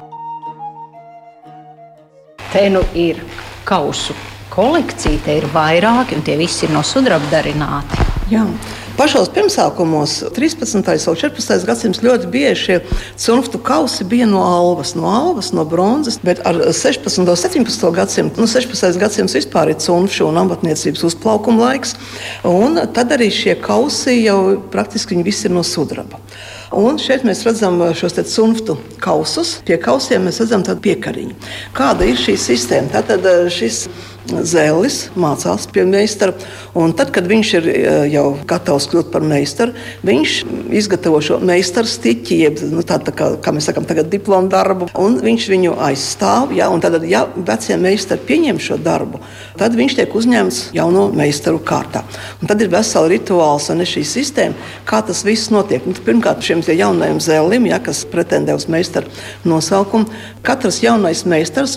Te 2.50 2.64
nu 2.72 2.80
ir 2.96 3.20
kausu 3.68 4.16
kolekcija, 4.50 5.22
te 5.24 5.38
ir 5.40 5.48
vairāki, 5.54 6.18
un 6.18 6.26
tie 6.26 6.36
visi 6.40 6.66
ir 6.66 6.74
no 6.74 6.82
sudraba 6.86 7.30
darināti. 7.32 8.08
Jā, 8.30 8.44
Pašos 9.00 9.30
pirmsākumos, 9.32 10.18
13. 10.36 10.76
un 10.76 10.84
14. 11.16 11.64
gadsimts, 11.64 12.02
ļoti 12.04 12.26
bieži 12.28 12.58
šie 12.60 12.74
cunftu 13.16 13.56
kausi 13.64 14.04
bija 14.04 14.26
no 14.28 14.42
alvas, 14.44 14.92
no 14.92 15.08
alvas, 15.08 15.48
no 15.56 15.64
bronzas, 15.64 16.18
bet 16.20 16.42
ar 16.44 16.58
16. 16.68 17.22
un 17.22 17.30
17. 17.30 17.88
gadsimtu, 17.96 18.44
nu, 18.44 18.50
16. 18.50 19.00
gadsimts 19.00 19.38
vispār 19.38 19.72
ir 19.72 19.80
cunfšu 19.80 20.28
un 20.28 20.42
amatniecības 20.42 21.06
uzplaukuma 21.08 21.70
laiks, 21.70 21.96
un 22.44 22.76
tad 22.92 23.16
arī 23.16 23.30
šie 23.32 23.56
kausi 23.64 24.18
jau 24.26 24.58
praktiski 24.68 25.16
visi 25.24 25.48
ir 25.48 25.56
no 25.56 25.64
sudraba. 25.64 26.20
Un 26.76 27.00
šeit 27.02 27.24
mēs 27.26 27.40
redzam 27.48 27.80
šos 27.98 28.14
sunftu 28.30 28.76
kausus. 29.02 29.56
Pie 29.66 29.80
kausiem 29.82 30.28
mēs 30.28 30.38
redzam 30.44 30.62
piekariņu. 30.62 31.34
Kāda 31.74 32.06
ir 32.06 32.20
šī 32.20 32.36
sistēma? 32.38 32.92
Tātad 32.94 33.26
šis 33.50 33.88
Zēlis 34.30 34.98
mācās 35.18 35.66
pie 35.72 35.84
meistara. 35.88 36.34
Tad, 36.96 37.12
kad 37.14 37.26
viņš 37.30 37.52
ir 37.58 37.68
e, 37.70 37.76
jau 38.12 38.24
gatavs 38.48 38.88
kļūt 38.90 39.10
par 39.12 39.24
meistaru, 39.26 39.74
viņš 40.06 40.36
izgatavo 40.80 41.20
šo 41.24 41.38
meistaru 41.44 41.90
stiķi, 41.90 42.40
jeb 42.44 42.62
nu, 42.70 42.84
tā, 42.86 43.00
tā 43.02 43.14
kā, 43.16 43.32
kā 43.42 43.54
mēs 43.54 43.70
sakām, 43.70 43.88
diplomu 44.10 44.50
darbu, 44.52 44.90
un 45.00 45.18
viņš 45.24 45.48
viņu 45.52 45.76
aizstāv. 45.88 46.54
Ja, 46.56 46.70
tad, 46.82 47.00
ja 47.08 47.26
vecie 47.36 47.78
meistari 47.80 48.26
pieņem 48.28 48.60
šo 48.62 48.78
darbu, 48.80 49.22
tad 49.60 49.76
viņš 49.76 49.96
tiek 49.98 50.14
uzņemts 50.16 50.60
jauno 50.76 51.08
meistaru 51.12 51.60
kārtā. 51.60 52.02
Un 52.40 52.48
tad 52.48 52.62
ir 52.64 52.70
vesela 52.72 53.10
rituāls 53.12 53.68
un 53.72 53.84
šī 53.84 54.02
sistēma, 54.08 54.56
kā 54.88 55.02
tas 55.04 55.20
viss 55.26 55.52
notiek. 55.52 55.84
Un, 55.84 55.96
pirmkārt, 56.06 56.40
šiem 56.44 56.62
jaunajiem 56.64 57.20
zēlim, 57.20 57.68
ja, 57.68 57.80
kas 57.84 58.02
pretendē 58.08 58.56
uz 58.56 58.66
meistaru 58.72 59.10
nosaukumu, 59.44 60.08
katrs 60.46 60.80
jaunais 60.84 61.26
meistars 61.28 61.76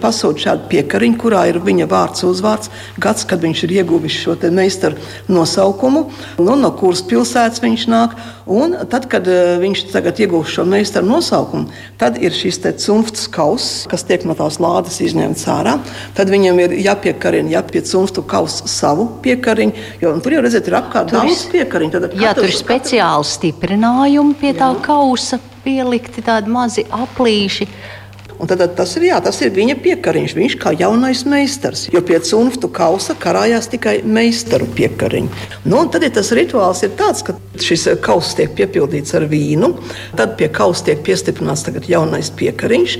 pasūta 0.00 0.44
šādu 0.46 0.68
piekariņu, 0.70 1.18
kurā 1.20 1.46
ir 1.50 1.60
viņa 1.62 1.86
vārds, 1.90 2.24
uzvārds, 2.26 2.70
gads, 2.98 3.26
kad 3.28 3.42
viņš 3.44 3.64
ir 3.66 3.76
ieguvis 3.80 4.16
šo 4.24 4.36
meistaru 4.50 4.98
nosaukumu, 5.30 6.06
nu, 6.40 6.56
no 6.58 6.70
kuras 6.74 7.02
pilsētas 7.06 7.62
viņš 7.62 7.86
nāk. 7.90 8.18
Un 8.50 8.74
tad, 8.90 9.06
kad 9.10 9.28
uh, 9.30 9.60
viņš 9.62 9.84
tagad 9.92 10.18
iegūst 10.18 10.56
šo 10.56 10.64
meistaru 10.66 11.06
nosaukumu, 11.06 11.70
tad 12.00 12.18
ir 12.18 12.34
šis 12.34 12.58
cunfts 12.82 13.28
kauss, 13.30 13.84
kas 13.90 14.02
tiek 14.08 14.24
no 14.26 14.34
tās 14.34 14.58
lādes 14.62 14.98
izņemts 15.04 15.46
ārā. 15.52 15.76
Tad 16.16 16.32
viņam 16.32 16.58
ir 16.64 16.74
jāpiekarina, 17.20 17.50
jāpie 17.52 17.82
cunftu 17.84 18.22
kausa 18.22 18.66
savu 18.68 19.06
piekariņu, 19.22 19.72
jo 20.00 20.12
tur 20.20 20.32
jau 20.32 20.42
redzat, 20.42 20.68
ir 20.68 20.76
apkārt 20.78 21.10
tur 21.10 21.20
daudz 21.20 21.46
piekariņu. 21.52 21.92
Tad 21.92 22.14
jā, 22.14 22.32
katrs, 22.32 22.40
tur 22.40 22.48
ir 22.48 22.56
speciāli 22.56 23.24
katrs... 23.24 23.36
stiprinājumi 23.36 24.34
pie 24.40 24.52
jā. 24.52 24.58
tā 24.60 24.70
kausa 24.84 25.40
pielikti 25.64 26.22
tādi 26.24 26.50
mazi 26.50 26.86
aplīši. 26.88 27.68
Un 28.40 28.48
tad 28.48 28.62
tas 28.72 28.94
ir, 28.96 29.04
jā, 29.10 29.18
tas 29.20 29.36
ir 29.44 29.52
viņa 29.52 29.76
piekariņš. 29.84 30.34
Viņš 30.38 30.54
kā 30.62 30.72
jaunais 30.80 31.26
meistars, 31.28 31.84
jo 31.92 32.00
pie 32.06 32.16
cunftu 32.24 32.70
kausa 32.72 33.12
karājās 33.20 33.68
tikai 33.68 33.98
meistaru 34.00 34.64
piekariņi. 34.78 35.28
Nu, 35.68 35.82
tad 35.92 36.06
ja 36.06 36.12
tas 36.14 36.32
rituāls 36.36 36.80
ir 36.86 36.94
tāds, 36.96 37.20
ka 37.26 37.34
šis 37.60 37.84
kauss 38.00 38.32
tiek 38.38 38.54
piepildīts 38.56 39.12
ar 39.18 39.26
vīnu, 39.28 39.74
tad 40.16 40.38
pie 40.40 40.48
kausa 40.56 40.86
tiek 40.88 41.02
piestiprināts 41.04 41.68
jaunais 41.90 42.30
piekariņš. 42.40 42.94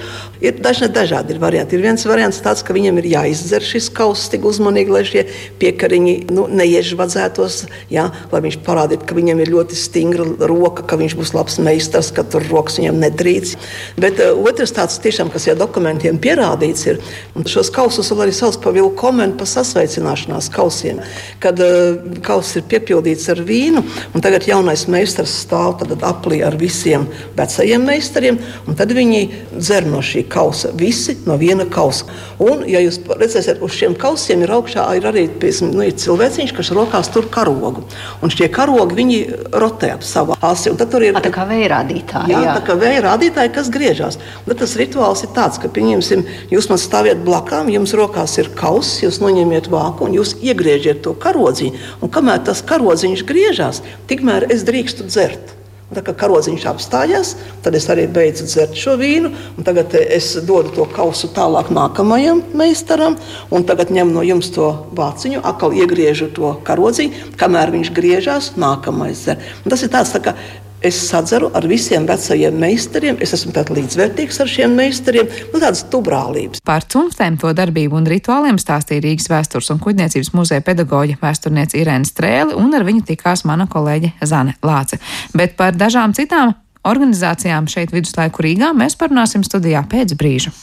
Ir 0.45 0.61
dažne 0.61 0.91
dažādi 0.93 1.33
ir 1.35 1.41
varianti. 1.41 1.79
Ir 1.79 1.87
viens 1.89 2.05
variants 2.09 2.43
tāds, 2.45 2.61
ka 2.67 2.77
viņam 2.77 3.01
ir 3.01 3.09
jāizdzer 3.15 3.65
šis 3.65 3.89
kauss 3.97 4.29
tik 4.33 4.45
uzmanīgi, 4.49 4.93
lai 4.93 5.03
šie 5.09 5.25
piekariņi 5.63 6.15
nu, 6.37 6.47
neiežvadzētos, 6.61 7.63
jā, 7.93 8.11
lai 8.33 8.43
viņš 8.45 8.61
parādītu, 8.67 9.09
ka 9.09 9.17
viņam 9.17 9.41
ir 9.41 9.55
ļoti 9.57 9.79
stingra 9.79 10.29
roka, 10.51 10.85
ka 10.85 11.01
viņš 11.01 11.17
būs 11.17 11.35
labs 11.39 11.57
meistars, 11.65 12.13
ka 12.13 12.27
tur 12.29 12.45
rokas 12.53 12.77
viņam 12.81 13.01
nedrīkst. 13.07 13.69
Bet 14.01 14.21
uh, 14.21 14.37
otrs 14.45 14.77
tāds 14.77 15.01
tiešām 15.01 15.30
kas 15.33 15.49
jau 15.49 15.57
dokumentiem 15.59 16.19
pierādīts 16.23 16.87
ir. 16.91 17.01
Un 17.39 17.47
šos 17.49 17.73
kausus 17.75 18.11
vēl 18.13 18.27
arī 18.27 18.35
sauc 18.37 18.59
par 18.63 18.75
vilkomenu, 18.77 19.37
pa 19.41 19.49
sasveicināšanās 19.49 20.51
kausiem, 20.55 21.03
kad 21.43 21.61
uh, 21.65 22.01
kauss 22.27 22.59
ir 22.59 22.67
piepildīts 22.71 23.29
ar 23.33 23.43
vīnu, 23.47 23.85
un 24.15 24.25
tagad 24.25 24.47
jaunais 24.49 24.87
meistars 24.91 25.35
stāv 25.45 25.81
aplī 26.07 26.41
ar 26.45 26.57
visiem 26.61 27.07
vecajiem 27.39 27.85
meistariem, 27.87 28.39
un 28.69 28.79
tad 28.79 28.93
viņi 28.97 29.23
dzer 29.57 29.87
no 29.89 30.03
šī 30.05 30.25
kausa, 30.31 30.73
visi 30.77 31.17
no 31.27 31.37
viena 31.41 31.67
kausa. 31.71 32.09
Un, 32.41 32.65
ja 32.69 32.81
jūs 32.83 33.01
redzēsiet, 33.09 33.61
uz 33.65 33.75
šiem 33.77 33.95
kausiem 34.01 34.45
ir 34.45 34.53
augšā 34.55 34.87
ir 34.97 35.07
arī 35.11 35.27
piesam, 35.41 35.73
nu, 35.75 35.85
ir 35.87 35.97
cilvēciņš, 36.01 36.55
kas 36.57 36.73
rokās 36.77 37.11
tur 37.13 37.29
karogu. 37.33 37.85
Un 38.25 38.33
šie 38.33 38.49
karogi 38.53 38.97
viņi 38.99 39.19
rotē 39.61 39.93
ap 39.97 40.07
savu 40.07 40.37
asi. 40.41 40.73
Tur 40.81 41.05
ir 41.05 41.19
tā 41.21 41.33
kā 41.35 41.45
vējrādītāji. 41.49 42.33
Jā, 42.33 42.43
jā. 42.47 42.55
tā 42.59 42.65
kā 42.67 42.77
vējrādītāji, 42.81 43.53
kas 43.57 43.71
griežās. 43.73 44.19
Un 44.47 44.57
tas 44.59 44.77
rituāls 44.81 45.20
rituāls 45.21 45.25
ir 45.25 45.35
tāds, 45.35 45.59
ka, 45.61 45.69
pieņemsim, 45.69 46.25
jūs 46.51 46.69
man 46.71 46.79
stāviet 46.79 47.25
blakām, 47.25 47.71
jums 47.71 47.95
rokās 47.95 48.39
ir 48.39 48.51
kauss, 48.57 49.03
jūs 49.03 49.21
noņemiet 49.21 49.69
vāku 49.71 50.07
un 50.07 50.15
jūs 50.15 50.37
iegriežiet 50.41 51.03
to 51.03 51.15
karodziņu. 51.15 51.79
Un 52.03 52.11
kamēr 52.11 52.45
tas 52.45 52.63
karodziņš 52.63 53.25
griežās, 53.25 53.83
tikmēr 54.09 54.51
es 54.51 54.65
drīkstu 54.65 55.09
dzert. 55.09 55.57
Un 55.91 55.99
tā 55.99 56.05
kā 56.07 56.15
karodziņš 56.15 56.67
apstājās, 56.71 57.33
tad 57.65 57.75
es 57.75 57.89
arī 57.91 58.07
beidzu 58.07 58.47
dzert 58.47 58.77
šo 58.79 58.95
vīnu. 58.95 59.33
Tagad 59.67 59.97
es 59.99 60.37
dodu 60.47 60.71
to 60.71 60.87
kausu 60.87 61.33
tālāk 61.35 61.73
nākamajam 61.75 62.45
meistaram, 62.55 63.19
tagad 63.67 63.91
ņemu 63.91 64.15
no 64.15 64.23
jums 64.23 64.53
to 64.55 64.71
vāciņu, 64.95 65.43
atkal 65.43 65.75
iegriežu 65.75 66.31
to 66.31 66.55
karodziņu, 66.63 67.35
kamēr 67.41 67.75
viņš 67.75 67.91
griežās, 67.97 68.53
nākamais 68.55 69.27
dzer. 69.27 69.43
Un 69.65 69.75
tas 69.75 69.83
ir 69.83 69.91
tāds 69.91 70.15
tā 70.15 70.23
kā 70.23 70.39
Es 70.81 70.97
sadzeru 71.11 71.51
ar 71.53 71.67
visiem 71.69 72.07
vecajiem 72.09 72.55
meistariem, 72.57 73.19
es 73.21 73.35
esmu 73.37 73.53
līdzvērtīgs 73.53 74.41
ar 74.41 74.49
šiem 74.49 74.73
meistariem, 74.79 75.29
nu, 75.53 75.61
tādas 75.61 75.83
tubrālības. 75.93 76.63
Par 76.65 76.87
cunftēm, 76.89 77.37
to 77.41 77.53
darbību 77.53 77.99
un 77.99 78.09
rituāliem 78.09 78.57
stāstīja 78.57 79.05
Rīgas 79.05 79.29
vēstures 79.29 79.69
un 79.75 79.83
kuģniecības 79.85 80.33
muzeja 80.33 80.65
pedagoģa 80.65 81.19
vēsturniece 81.21 81.77
Irēna 81.83 82.09
Strēli, 82.09 82.57
un 82.57 82.73
ar 82.73 82.89
viņu 82.89 83.05
tikās 83.13 83.45
mana 83.45 83.69
kolēģe 83.69 84.15
Zane 84.25 84.57
Lāce. 84.65 84.97
Bet 85.37 85.59
par 85.61 85.77
dažām 85.77 86.17
citām 86.17 86.57
organizācijām 86.89 87.69
šeit 87.69 87.93
viduslaiku 87.93 88.49
Rīgā 88.49 88.73
mēs 88.73 88.97
parunāsim 88.97 89.45
studijā 89.45 89.85
pēc 89.85 90.17
brīža. 90.17 90.57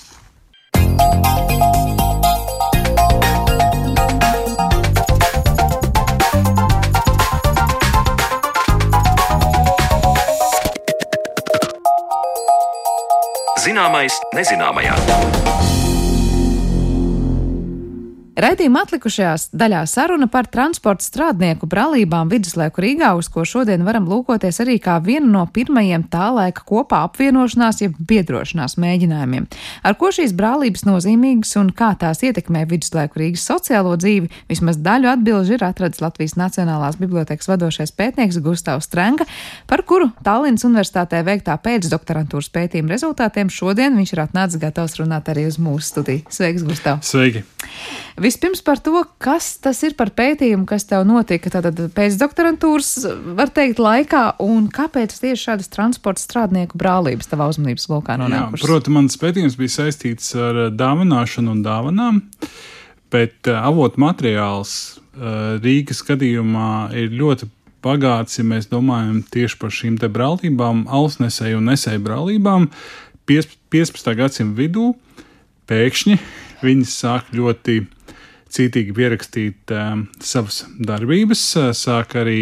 Zināmais 13.67 14.15
nezināmajā. 14.31 15.76
Raidījuma 18.37 18.83
atlikušajās 18.85 19.47
daļā 19.57 19.79
saruna 19.89 20.27
par 20.29 20.45
transporta 20.53 21.01
strādnieku 21.01 21.65
brālībām 21.65 22.29
viduslaiku 22.29 22.83
Rīgā, 22.83 23.15
uz 23.17 23.31
ko 23.33 23.41
šodien 23.49 23.81
varam 23.81 24.05
lūkoties 24.05 24.59
arī 24.61 24.75
kā 24.77 24.99
vienu 25.01 25.31
no 25.31 25.41
pirmajiem 25.49 26.03
tā 26.11 26.27
laika 26.35 26.61
kopā 26.69 26.99
apvienošanās, 27.07 27.79
jeb 27.81 27.95
biedrošanās 27.97 28.77
mēģinājumiem. 28.77 29.47
Ar 29.81 29.97
ko 29.97 30.11
šīs 30.13 30.35
brālības 30.37 30.85
nozīmīgas 30.85 31.55
un 31.57 31.71
kā 31.73 31.95
tās 31.97 32.21
ietekmē 32.27 32.67
viduslaiku 32.69 33.23
Rīgas 33.23 33.47
sociālo 33.49 33.95
dzīvi, 33.97 34.29
vismaz 34.53 34.77
daļu 34.85 35.09
atbilži 35.15 35.57
ir 35.57 35.65
atradis 35.65 36.05
Latvijas 36.05 36.37
Nacionālās 36.37 37.01
bibliotekas 37.01 37.49
vadošais 37.49 37.95
pētnieks 37.97 38.37
Gustavs 38.45 38.85
Strenga, 38.85 39.25
par 39.65 39.81
kuru 39.81 40.11
Tallinas 40.21 40.67
Universitātē 40.69 41.23
veiktā 41.25 41.57
pēcdoktorantūras 41.65 42.53
pētījuma 42.53 42.93
rezultātiem 42.93 43.49
šodien 43.49 43.97
viņš 43.97 44.13
ir 44.13 44.23
atnācis 44.27 44.61
gatavs 44.61 45.01
runāt 45.01 45.33
arī 45.33 45.49
uz 45.49 45.57
mūsu 45.57 45.89
studiju. 45.89 46.27
Sveiks, 46.29 46.69
Gustav! 46.69 47.01
Sveiki! 47.01 47.41
Vispirms 48.27 48.59
par 48.59 48.79
to, 48.83 49.05
kas 49.23 49.53
tas 49.63 49.77
ir 49.87 49.93
par 49.95 50.09
pētījumu, 50.11 50.65
kas 50.67 50.83
tev 50.89 51.05
notika 51.07 51.47
tātad 51.53 51.77
pēc 51.95 52.17
doktorantūras, 52.19 52.89
var 53.37 53.53
teikt, 53.55 53.79
laikā, 53.79 54.23
un 54.43 54.65
kāpēc 54.73 55.15
tieši 55.21 55.45
šādas 55.45 55.71
transporta 55.71 56.19
strādnieku 56.19 56.75
brālības 56.81 57.31
tavā 57.31 57.47
uzmanības 57.53 57.87
lokā 57.87 58.17
nonākušas? 58.19 58.67
Protams, 58.67 58.95
mans 58.97 59.17
pētījums 59.21 59.55
bija 59.55 59.77
saistīts 59.77 60.33
ar 60.35 60.59
eh, 60.65 60.69
dāvināšanu 60.75 61.55
un 61.55 61.63
dāvanām, 61.63 62.19
bet 63.15 63.47
uh, 63.47 63.61
avotu 63.69 64.03
materiāls 64.03 64.75
uh, 64.97 65.55
Rīgas 65.63 66.03
gadījumā 66.11 66.69
ir 66.99 67.15
ļoti 67.15 67.47
bagāts, 67.85 68.41
ja 68.41 68.47
mēs 68.51 68.67
domājam 68.67 69.21
tieši 69.23 69.61
par 69.61 69.71
šīm 69.71 70.01
te 70.03 70.11
brālībām, 70.11 70.83
alsnesēju 70.91 71.61
un 71.61 71.71
nesēju 71.71 72.03
brālībām 72.03 72.71
15. 73.31 74.17
gadsimta 74.19 74.59
vidū. 74.59 74.97
Pēkšņi 75.67 76.19
viņas 76.63 77.03
sāk 77.05 77.31
ļoti 77.35 77.85
cītīgi 78.57 78.95
pierakstīt 78.97 79.73
uh, 79.75 80.01
savas 80.23 80.63
darbības, 80.79 81.43
uh, 81.59 81.69
sāk 81.77 82.17
arī 82.19 82.41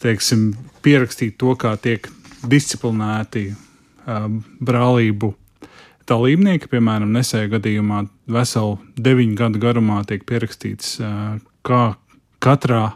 teiksim, 0.00 0.52
pierakstīt 0.84 1.36
to, 1.40 1.54
kā 1.60 1.74
tiek 1.82 2.08
disciplinēti 2.48 3.50
uh, 3.52 4.30
brālību 4.62 5.34
dalībnieki. 6.10 6.70
Piemēram, 6.72 7.10
nesēju 7.14 7.54
gadījumā 7.56 8.04
veselu 8.30 8.78
deviņu 8.98 9.36
gadu 9.38 9.60
garumā 9.62 10.00
tiek 10.08 10.24
pierakstīts, 10.28 10.96
uh, 11.02 11.36
kā 11.66 11.82
katrā 12.40 12.86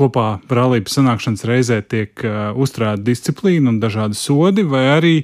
kopā 0.00 0.38
brālības 0.48 0.96
sanākšanas 0.96 1.44
reizē 1.48 1.80
tiek 1.84 2.24
uh, 2.24 2.50
uzturēta 2.56 3.02
disciplīna 3.04 3.74
un 3.74 3.80
dažādi 3.82 4.16
sodi, 4.16 4.64
vai 4.64 4.86
arī, 4.94 5.14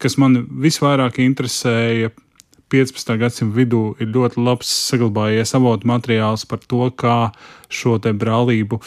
kas 0.00 0.16
man 0.20 0.44
visvairāk 0.62 1.20
interesēja, 1.24 2.12
15. 2.72 3.14
gadsimta 3.20 3.56
vidū 3.56 3.82
ir 4.00 4.10
ļoti 4.14 4.40
labs 4.40 4.72
saglabājies 4.88 5.54
avotu 5.58 5.88
materiāls 5.90 6.46
par 6.48 6.62
to, 6.64 6.86
kā 6.96 7.32
šo 7.72 7.98
te 8.02 8.14
brālību 8.16 8.80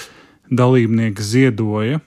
dalībnieki 0.49 1.25
ziedoja 1.25 2.01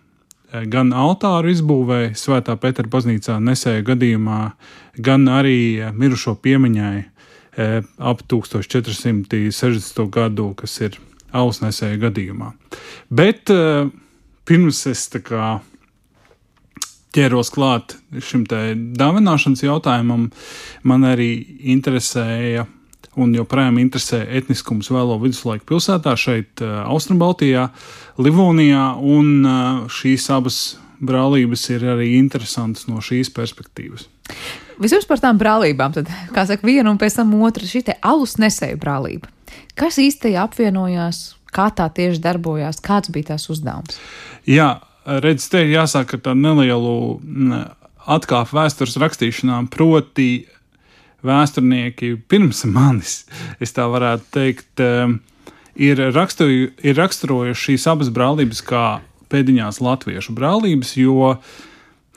gan 0.49 0.93
altāru 0.97 1.53
izbūvēja 1.53 2.15
Svētā 2.17 2.57
Petra 2.61 2.89
baznīcā 2.89 3.37
nesēja 3.45 3.85
gadījumā, 3.91 4.41
gan 4.97 5.29
arī 5.29 5.91
mirušo 5.95 6.35
piemiņai 6.43 7.05
ap 7.99 8.23
1460. 8.31 10.05
gadu, 10.15 10.53
kas 10.57 10.79
ir 10.81 10.99
ausnesēja 11.35 11.99
gadījumā. 12.07 12.53
Bet 13.11 13.51
pirms 14.49 14.85
es 14.89 15.09
tā 15.13 15.21
kā 15.25 15.59
ķēros 17.17 17.53
klāt 17.55 17.97
šim 18.25 18.45
dāvināšanas 18.49 19.65
jautājumam, 19.65 20.29
man 20.87 21.07
arī 21.09 21.31
interesēja 21.75 22.67
un 23.19 23.33
joprojām 23.35 23.81
interesē 23.83 24.21
etniskums 24.39 24.91
vēlo 24.95 25.17
viduslaiku 25.23 25.67
pilsētā, 25.73 26.15
šeit 26.19 26.63
Austrumbaltijā, 26.63 27.69
Livonijā, 28.23 28.93
un 29.01 29.89
šīs 29.91 30.29
abas 30.35 30.61
brālības 30.99 31.65
ir 31.75 31.87
arī 31.95 32.13
interesantas 32.19 32.89
no 32.91 33.03
šīs 33.05 33.31
perspektīvas. 33.35 34.07
Vispirms 34.79 35.09
par 35.11 35.23
tām 35.23 35.39
brālībām, 35.41 35.95
tad, 35.97 36.11
kā 36.35 36.45
saka, 36.47 36.67
viena 36.67 36.93
un 36.93 37.01
pēc 37.01 37.19
tam 37.19 37.35
otra 37.43 37.67
šī 37.67 37.83
te 37.89 37.97
alus 38.07 38.37
nesēju 38.39 38.79
brālība. 38.79 39.31
Kas 39.79 39.99
īstenībā 40.03 40.45
apvienojās, 40.45 41.23
kā 41.55 41.69
tā 41.75 41.89
tieši 41.95 42.23
darbojās, 42.23 42.83
kāds 42.85 43.11
bija 43.15 43.33
tās 43.33 43.49
uzdevums? 43.51 43.99
Jā, 44.47 44.77
redz, 45.25 45.49
te 45.53 45.65
jāsāk 45.65 46.17
ar 46.17 46.23
tādu 46.29 46.43
nelielu 46.43 46.95
mm, 47.19 47.65
atkāpu 48.19 48.57
vēstures 48.59 48.99
rakstīšanām, 49.01 49.69
proti 49.73 50.47
vēsturnieki 51.27 52.15
pirms 52.31 52.63
manis, 52.71 53.25
es 53.61 53.75
tā 53.75 53.89
varētu 53.91 54.29
teikt, 54.37 54.85
ir, 55.79 56.03
rakstuju, 56.15 56.71
ir 56.79 56.99
raksturojuši 56.99 57.73
šīs 57.73 57.89
abas 57.91 58.13
brālības 58.15 58.63
kā 58.67 58.85
pēdiņās 59.33 59.83
latviešu 59.85 60.35
brālības, 60.37 60.95
jo 60.99 61.35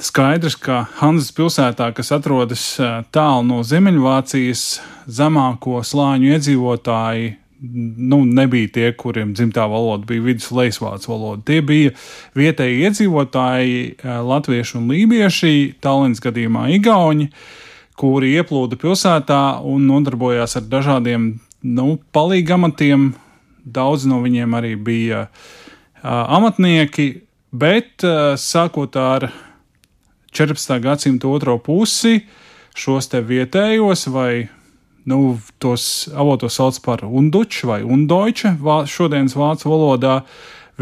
skaidrs, 0.01 0.55
ka 0.57 0.85
Hanzas 1.01 1.33
pilsētā, 1.35 1.91
kas 1.97 2.11
atrodas 2.15 2.63
eh, 2.81 3.01
tālu 3.13 3.45
no 3.47 3.61
Ziemeļvācijas, 3.67 4.65
zemāko 5.11 5.81
slāņu 5.85 6.31
iedzīvotāji 6.35 7.35
nu, 7.61 8.23
nebija 8.25 8.69
tie, 8.73 8.87
kuriem 8.97 9.35
dzimtā 9.37 9.67
valoda 9.69 10.07
bija 10.09 10.23
vidusleisvācu 10.25 11.11
valoda. 11.11 11.43
Tie 11.45 11.61
bija 11.61 11.93
vietēji 12.37 12.87
iedzīvotāji, 12.87 13.81
eh, 13.93 14.21
latvieši 14.25 14.77
un 14.79 14.87
lībieši, 14.89 15.75
Tallinas 15.81 16.23
gadījumā 16.23 16.69
Igauni, 16.73 17.29
kuri 17.95 18.33
ieplūda 18.39 18.79
pilsētā 18.81 19.61
un 19.67 19.85
nodarbojās 19.85 20.57
ar 20.57 20.65
dažādiem 20.71 21.33
nu, 21.61 21.99
palīgamatiem. 22.13 23.13
Daudz 23.61 24.07
no 24.09 24.17
viņiem 24.23 24.55
arī 24.57 24.75
bija 24.75 25.27
uh, 25.27 26.09
amatnieki, 26.09 27.21
bet 27.53 28.01
uh, 28.01 28.33
sākot 28.33 28.95
ar 28.97 29.27
14. 30.33 30.79
gadsimta 30.81 31.29
otro 31.29 31.59
pusi, 31.61 32.23
šos 32.73 33.11
te 33.11 33.21
vietējos 33.21 34.07
vai 34.09 34.49
nu, 35.09 35.39
tos 35.61 36.09
avotos 36.13 36.57
sauc 36.59 36.77
par 36.85 37.05
unduču 37.05 37.69
vai 37.71 37.81
undoiču, 37.83 38.53
šodienas 38.89 39.35
vācu 39.37 39.71
valodā, 39.71 40.21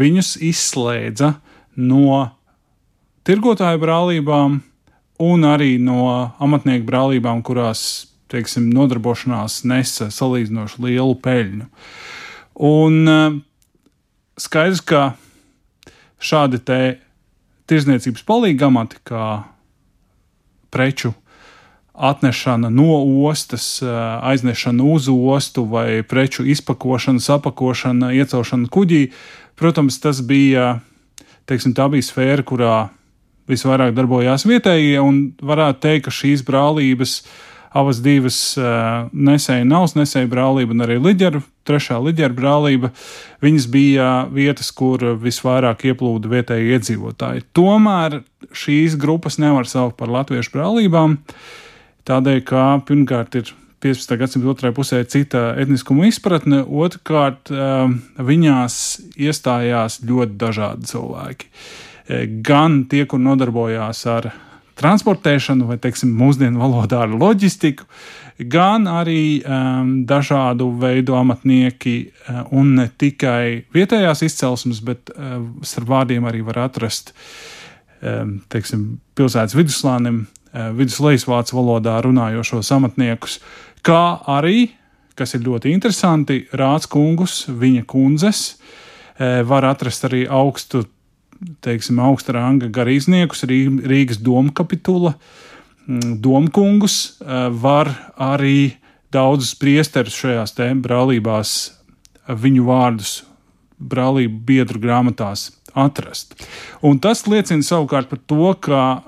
viņus 0.00 0.36
izslēdza 0.50 1.34
no 1.80 2.30
tirgotāju 3.26 3.80
brālībām 3.80 4.60
un 5.20 5.44
arī 5.44 5.74
no 5.82 6.32
amatnieku 6.40 6.86
brālībām, 6.88 7.42
kurās, 7.44 8.06
teiksim, 8.32 8.70
nodarbošanās 8.72 9.62
nesa 9.68 10.08
salīdzinoši 10.14 10.84
lielu 10.86 11.16
peļņu. 11.20 11.68
Un 12.70 13.12
eh, 13.12 13.38
skaidrs, 14.40 14.82
ka 14.84 15.02
šādi 16.20 16.60
te 16.64 16.80
tirzniecības 17.70 18.24
palīgamati, 18.26 19.00
kā 19.06 19.26
preču 20.70 21.12
atnešana 22.00 22.70
no 22.72 23.02
ostas, 23.28 23.82
aiznešana 24.22 24.84
uz 24.84 25.08
ostu 25.08 25.64
vai 25.64 26.02
preču 26.02 26.46
izpakošana, 26.48 27.20
sapakošana, 27.20 28.12
iecelšana 28.16 28.70
kuģī. 28.72 29.10
Protams, 29.60 30.00
tas 30.00 30.22
bija, 30.24 30.78
teiksim, 31.44 31.76
tā 31.76 31.90
bija 31.92 32.06
sfēra, 32.08 32.46
kurā 32.46 32.78
visvairāk 33.50 33.92
darbojās 33.92 34.46
vietējie, 34.48 34.96
un 35.04 35.22
varētu 35.44 35.84
teikt, 35.84 36.06
ka 36.08 36.14
šīs 36.14 36.46
brālības, 36.46 37.20
abas 37.76 38.00
divas 38.02 38.40
nesēja 39.12 39.68
naudas, 39.68 39.94
nesēja 39.98 40.30
brālība 40.30 40.74
un 40.74 40.86
arī 40.86 40.96
liģeru, 41.02 41.44
trešā 41.68 42.00
liģeru 42.02 42.34
brālība, 42.34 42.94
viņas 43.44 43.70
bija 43.70 44.10
vietas, 44.32 44.72
kur 44.72 45.04
visvairāk 45.20 45.84
ieplūda 45.92 46.32
vietējie 46.32 46.78
iedzīvotāji. 46.78 47.50
Tomēr 47.52 48.22
šīs 48.56 48.96
grupas 48.98 49.36
nevar 49.42 49.68
saukt 49.68 50.00
par 50.00 50.10
latviešu 50.10 50.56
brālībām. 50.56 51.20
Uh, 51.20 51.66
Tādēļ, 52.08 52.38
ka 52.48 52.64
pirmkārt 52.88 53.36
ir 53.40 53.50
15. 53.80 54.16
gadsimta 54.20 54.50
otrajā 54.52 54.76
pusē 54.76 55.00
cita 55.08 55.54
etniskuma 55.60 56.08
izpratne, 56.08 56.60
otrkārt 56.64 57.48
um, 57.52 57.96
viņās 58.20 58.74
iestājās 59.16 60.02
ļoti 60.04 60.36
dažādi 60.40 60.90
cilvēki. 60.90 61.48
E, 61.48 62.24
gan 62.44 62.82
tie, 62.90 63.06
kur 63.08 63.22
nodarbojās 63.24 64.02
ar 64.12 64.28
transportēšanu, 64.80 65.68
vai 65.68 65.78
teiksim, 65.80 66.12
mūsdienu 66.16 66.60
valodā 66.60 67.04
ar 67.06 67.14
loģistiku, 67.14 67.86
gan 68.52 68.84
arī 68.88 69.40
um, 69.40 69.94
dažādu 70.08 70.70
veidu 70.80 71.16
amatnieki, 71.16 71.94
uh, 72.08 72.42
un 72.56 72.74
ne 72.76 72.88
tikai 73.00 73.64
vietējās 73.76 74.24
izcelsmes, 74.28 74.82
bet 74.84 75.12
uh, 75.14 75.40
starp 75.64 75.92
vārdiem 75.92 76.28
arī 76.28 76.44
var 76.44 76.66
atrast 76.66 77.14
um, 78.00 78.38
teiksim, 78.52 78.90
pilsētas 79.16 79.56
vidusslānim 79.56 80.26
Eh, 80.50 80.72
viduslejasvācu 80.74 81.54
valodā 81.54 81.92
runājošos 82.02 82.72
amatniekus, 82.74 83.36
kā 83.86 84.18
arī, 84.26 84.72
kas 85.14 85.36
ir 85.36 85.44
ļoti 85.46 85.70
interesanti, 85.70 86.40
rāds 86.58 86.88
kungus, 86.90 87.44
viņa 87.46 87.84
kundzes, 87.86 88.56
eh, 89.14 89.44
var 89.46 89.62
atrast 89.62 90.02
arī 90.08 90.26
augstu, 90.26 90.88
teiksim, 91.62 92.00
augsta 92.02 92.34
ranga 92.34 92.66
garīdzniekus, 92.66 93.46
Rīgas 93.46 94.18
domkapitula, 94.18 95.14
mm, 95.86 96.18
domkungus, 96.20 97.20
eh, 97.20 97.48
var 97.50 97.86
arī 98.18 98.74
daudzus 99.12 99.54
priesterus 99.54 100.18
šajās 100.18 100.54
te 100.56 100.74
brālībās 100.74 101.70
viņu 102.26 102.64
vārdus 102.64 103.22
brālību 103.80 104.44
biedru 104.44 104.80
grāmatās 104.80 105.52
atrast. 105.76 106.34
Un 106.82 106.98
tas 106.98 107.22
liecina 107.22 107.62
savukārt 107.62 108.08
par 108.08 108.18
to, 108.26 108.54
ka 108.54 109.02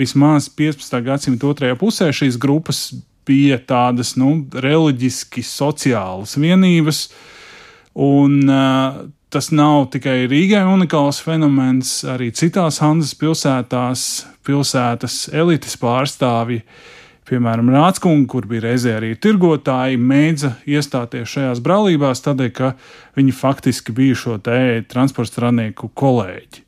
vismaz 0.00 0.48
15. 0.58 1.00
gadsimta 1.06 1.48
otrajā 1.50 1.78
pusē 1.80 2.10
šīs 2.14 2.38
grupas 2.40 2.90
bija 3.28 3.58
tādas 3.58 4.16
nu, 4.18 4.34
reliģiski 4.52 5.44
sociālas 5.46 6.36
vienības. 6.40 7.06
Un, 7.92 8.40
uh, 8.48 9.02
tas 9.32 9.50
nav 9.52 9.86
tikai 9.92 10.26
Rīgai 10.30 10.64
unikāls 10.68 11.20
fenomens, 11.24 12.00
arī 12.08 12.30
citās 12.36 12.80
Hanzas 12.82 13.14
pilsētās, 13.20 14.06
pilsētas 14.46 15.28
elites 15.32 15.78
pārstāvji, 15.80 16.62
piemēram, 17.28 17.70
Rādskunga, 17.72 18.26
kur 18.28 18.48
bija 18.50 18.66
reizē 18.66 18.96
arī 18.98 19.14
tirgotāji, 19.16 20.00
mēdza 20.00 20.56
iestāties 20.68 21.30
šajās 21.32 21.62
brālībās, 21.64 22.24
tādēļ, 22.26 22.52
ka 22.56 22.74
viņi 23.16 23.36
faktiski 23.38 23.94
bija 23.96 24.18
šo 24.24 24.36
te 24.42 24.58
transporta 24.90 25.36
strādnieku 25.36 25.92
kolēģi. 25.96 26.61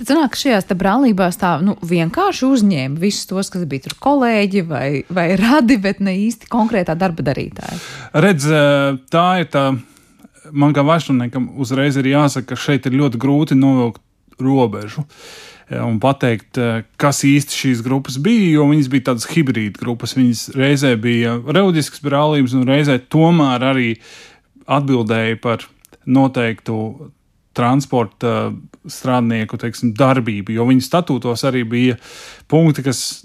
Tad 0.00 0.08
sanāk, 0.08 0.32
ka 0.34 0.40
šajās 0.40 0.70
brālībās 0.80 1.38
tā 1.40 1.52
nu, 1.64 1.76
vienkārši 1.84 2.46
uzņēma 2.48 3.00
visus 3.00 3.28
tos, 3.30 3.50
kas 3.52 3.66
bija 3.68 3.88
tur 3.88 3.96
kolēģi 4.00 4.64
vai, 4.68 4.88
vai 5.12 5.26
radi, 5.40 5.76
bet 5.82 6.00
ne 6.04 6.16
īsti 6.26 6.48
konkrētā 6.50 6.96
darba 6.98 7.24
darītāji. 7.26 7.80
Redz, 8.24 8.48
tā 9.12 9.26
ir 9.42 9.50
tā, 9.52 9.66
man 10.52 10.74
kā 10.76 10.84
vēsturniekam 10.86 11.52
uzreiz 11.60 12.00
ir 12.00 12.10
jāsaka, 12.10 12.54
ka 12.54 12.60
šeit 12.60 12.88
ir 12.88 12.98
ļoti 13.02 13.20
grūti 13.20 13.58
novilkt 13.58 14.02
robežu 14.40 15.04
un 15.70 16.00
pateikt, 16.02 16.58
kas 16.98 17.22
īsti 17.26 17.54
šīs 17.54 17.82
grupas 17.86 18.16
bija, 18.22 18.56
jo 18.56 18.66
viņas 18.72 18.88
bija 18.90 19.10
tādas 19.12 19.28
hibrīda 19.30 19.78
grupas. 19.78 20.16
Viņas 20.18 20.48
reizē 20.56 20.96
bija 20.98 21.36
reliģiskas 21.46 22.02
brālības, 22.02 22.56
un 22.58 22.66
reizē 22.66 22.98
tomēr 23.12 23.68
arī 23.70 23.92
atbildēja 24.70 25.38
par 25.42 25.68
noteiktu 26.10 26.74
transporta 27.60 28.50
strādnieku 28.88 29.60
teiksim, 29.60 29.92
darbību, 29.96 30.56
jo 30.56 30.64
viņu 30.70 30.86
statūtos 30.86 31.44
arī 31.48 31.66
bija 31.68 31.98
punkti, 32.50 32.84
kas 32.86 33.20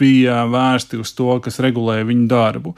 bija 0.00 0.46
vērsti 0.48 1.00
uz 1.02 1.12
to, 1.16 1.36
kas 1.44 1.60
regulēja 1.62 2.08
viņu 2.08 2.26
darbu. 2.32 2.74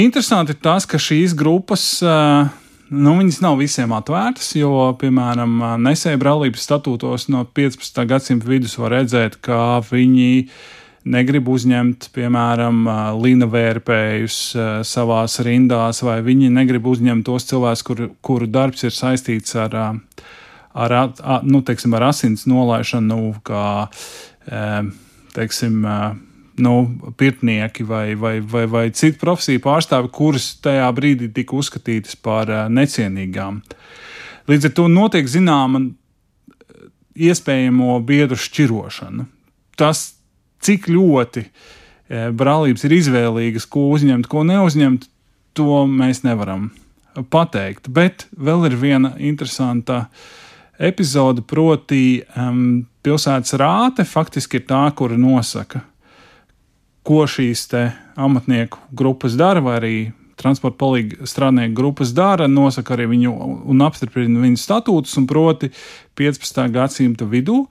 Interesanti 0.00 0.54
ir 0.54 0.60
tas, 0.62 0.86
ka 0.88 1.00
šīs 1.02 1.36
grupas 1.36 1.84
nu, 2.90 3.14
nav 3.42 3.58
visiem 3.60 3.92
atvērtas, 3.94 4.52
jo, 4.58 4.72
piemēram, 5.00 5.56
nesēja 5.82 6.18
brālības 6.20 6.66
statūtos 6.66 7.28
no 7.30 7.44
15. 7.44 8.04
gadsimta 8.10 8.50
vidus 8.50 8.76
var 8.80 8.96
redzēt, 8.98 9.38
ka 9.44 9.80
viņi 9.90 10.48
negrib 11.04 11.48
uzņemt, 11.48 12.10
piemēram, 12.14 12.82
līna 13.20 13.48
vērpējus 13.50 14.38
savās 14.86 15.38
rindās, 15.46 16.02
vai 16.04 16.18
viņi 16.26 16.50
negrib 16.52 16.86
uzņemt 16.90 17.24
tos 17.26 17.48
cilvēkus, 17.48 17.84
kur, 17.86 18.02
kuru 18.20 18.48
darbs 18.50 18.84
ir 18.84 18.96
saistīts 18.96 19.56
ar 19.56 19.76
ar, 20.72 20.94
nu, 21.42 21.62
teiksim, 21.66 21.94
ar 21.98 22.10
asins 22.10 22.46
nolaišanu, 22.46 23.20
kā 23.46 23.88
teiksim, 25.34 25.80
nu, 26.60 26.74
pirtnieki 27.16 27.86
vai, 27.86 28.14
vai, 28.14 28.40
vai, 28.40 28.66
vai 28.70 28.84
citu 28.94 29.18
profesiju 29.22 29.62
pārstāvi, 29.64 30.10
kuras 30.12 30.52
tajā 30.62 30.88
brīdī 30.94 31.30
tika 31.34 31.56
uzskatītas 31.58 32.18
par 32.20 32.50
necienīgām. 32.70 33.62
Līdz 34.50 34.70
ar 34.70 34.76
to 34.76 34.86
notiek 34.90 35.28
zināma 35.30 35.82
iespējamo 37.20 37.98
biedru 38.06 38.38
šķirošana. 38.38 39.26
Tas, 39.78 40.19
cik 40.64 40.90
ļoti 40.90 41.46
brālības 42.10 42.84
ir 42.86 42.96
izvēlīgas, 42.96 43.68
ko 43.70 43.86
uzņemt, 43.94 44.26
ko 44.30 44.42
neuzņemt, 44.46 45.06
to 45.54 45.84
mēs 45.86 46.24
nevaram 46.26 46.70
pateikt. 47.30 47.90
Bet 47.90 48.26
vēl 48.34 48.66
ir 48.70 48.78
viena 48.80 49.14
interesanta 49.18 50.04
epizode, 50.80 51.44
proti, 51.46 52.22
um, 52.38 52.82
pilsētas 53.04 53.56
rāte 53.60 54.06
faktiski 54.08 54.60
ir 54.60 54.66
tā, 54.68 54.84
kura 54.96 55.18
nosaka, 55.20 55.84
ko 57.06 57.24
šīs 57.28 57.68
amatnieku 58.20 58.80
grupas 58.96 59.36
dara, 59.38 59.62
vai 59.64 59.76
arī 59.78 59.94
transporta 60.40 60.78
palīga 60.80 61.28
strādnieku 61.28 61.76
grupas 61.76 62.14
dara, 62.16 62.48
nosaka 62.48 62.94
arī 62.96 63.10
viņu 63.12 63.32
un 63.70 63.84
apstiprina 63.84 64.40
viņu 64.40 64.60
statūtus, 64.60 65.16
un 65.20 65.26
proti 65.28 65.70
15. 66.16 66.62
gadsimta 66.72 67.28
vidū 67.28 67.64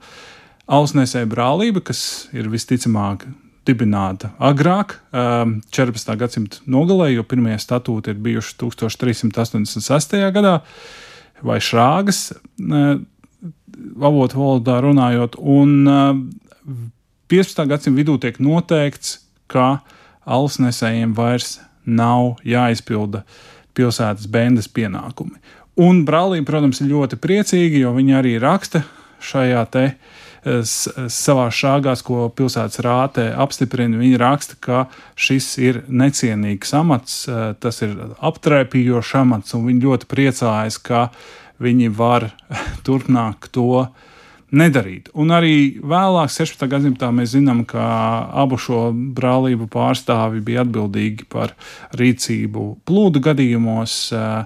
Ausnesēja 0.70 1.26
brālība, 1.26 1.82
kas 1.82 2.28
ir 2.30 2.46
visticamāk 2.50 3.24
dibināta 3.66 4.30
agrāk, 4.38 4.96
14. 5.10 6.12
Um, 6.12 6.18
gadsimta 6.20 6.60
nogalē, 6.70 7.10
jo 7.10 7.24
pirmie 7.26 7.56
statūti 7.58 8.14
ir 8.14 8.20
bijuši 8.22 8.54
1386. 8.62 10.14
gadā, 10.36 10.60
vai 11.42 11.58
šrāgas 11.64 12.30
avotu 14.00 14.38
valodā 14.38 14.78
runājot, 14.84 15.40
un 15.42 16.30
15. 17.32 17.66
gadsimta 17.66 17.98
vidū 17.98 18.16
tiek 18.22 18.38
noteikts, 18.42 19.18
ka 19.50 19.80
alsnesējiem 20.30 21.16
vairs 21.18 21.58
nav 21.82 22.36
jāizpilda 22.46 23.24
pilsētas 23.74 24.30
bendes 24.30 24.70
pienākumi. 24.70 25.40
Un 25.80 26.04
brālība, 26.06 26.46
protams, 26.52 26.78
ir 26.82 26.92
ļoti 26.92 27.18
priecīga, 27.18 27.86
jo 27.86 27.94
viņi 27.96 28.18
arī 28.18 28.38
raksta 28.42 28.84
šajā 29.24 29.62
te 29.72 29.86
uh, 29.90 30.18
savā 30.44 31.48
šāgās, 31.52 32.02
ko 32.04 32.28
pilsētas 32.32 32.80
rātē 32.84 33.26
apstiprina, 33.36 33.98
viņi 34.00 34.20
raksta, 34.20 34.56
ka 34.60 34.84
šis 35.14 35.52
ir 35.60 35.82
necienīgs 35.88 36.72
amats, 36.76 37.28
eh, 37.28 37.54
tas 37.60 37.82
ir 37.82 37.96
aptrēpījošs 38.16 39.14
amats, 39.20 39.54
un 39.54 39.66
viņi 39.68 39.84
ļoti 39.84 40.08
priecājas, 40.08 40.78
ka 40.82 41.10
viņi 41.60 41.90
var 41.92 42.30
turpmāk 42.86 43.50
to 43.52 43.86
nedarīt. 44.50 45.12
Un 45.14 45.30
arī 45.30 45.78
vēlāk, 45.78 46.32
16. 46.32 46.66
gadsimtā, 46.72 47.12
mēs 47.12 47.36
zinām, 47.36 47.64
ka 47.68 47.84
abu 48.32 48.56
šo 48.58 48.90
brālību 48.92 49.68
pārstāvi 49.70 50.40
bija 50.40 50.64
atbildīgi 50.64 51.28
par 51.28 51.54
rīcību 51.92 52.80
plūdu 52.88 53.20
gadījumos, 53.28 54.12
eh, 54.16 54.44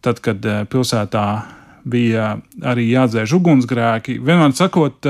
tad, 0.00 0.22
kad 0.22 0.46
eh, 0.46 0.64
pilsētā 0.70 1.57
bija 1.90 2.36
arī 2.62 2.88
jādzēš 2.92 3.36
ugunsgrēki. 3.38 4.18
Vienmēr 4.24 4.54
sakot, 4.56 5.08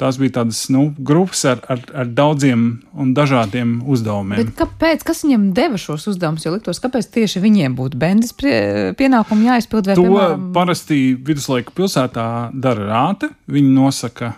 tās 0.00 0.18
bija 0.20 0.40
tādas 0.40 0.60
nu, 0.72 0.88
grupas 0.98 1.42
ar, 1.48 1.62
ar, 1.72 1.80
ar 2.02 2.10
daudziem 2.18 2.64
un 2.96 3.12
dažādiem 3.16 3.78
uzdevumiem. 3.88 4.42
Bet 4.42 4.52
kāpēc? 4.58 5.04
Kas 5.06 5.24
viņiem 5.24 5.48
deva 5.56 5.80
šos 5.80 6.08
uzdevumus? 6.12 6.44
Jo 6.46 6.52
liktos, 6.54 6.80
kāpēc 6.84 7.08
tieši 7.16 7.42
viņiem 7.44 7.76
būtu 7.78 8.00
bendes 8.00 8.34
pienākumi 8.36 9.48
jāizpild? 9.50 9.88
To 9.96 10.04
piemēram... 10.04 10.50
parasti 10.56 11.00
viduslaiku 11.16 11.74
pilsētā 11.76 12.28
dara 12.52 12.90
rāte. 12.90 13.32
Viņi 13.52 13.72
nosaka, 13.76 14.34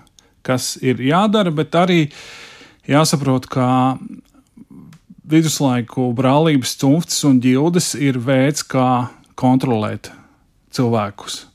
kas 0.46 0.76
ir 0.82 1.02
jādara, 1.02 1.52
bet 1.54 1.74
arī 1.78 2.04
jāsaprot, 2.88 3.50
ka 3.50 3.68
viduslaiku 5.28 6.08
brālības 6.16 6.78
cimds 6.80 7.20
un 7.28 7.42
ģildes 7.44 7.92
ir 8.00 8.22
veids, 8.22 8.64
kā 8.64 9.10
kontrolēt 9.38 10.12
cilvēkus 10.74 11.47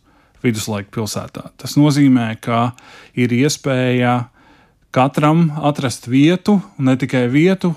viduslaika 0.43 0.91
pilsētā. 0.93 1.49
Tas 1.57 1.77
nozīmē, 1.79 2.33
ka 2.43 2.73
ir 3.15 3.33
iespēja 3.33 4.27
katram 4.93 5.47
atrast 5.63 6.07
vietu, 6.11 6.59
ne 6.77 6.95
tikai 6.99 7.25
vietu, 7.33 7.73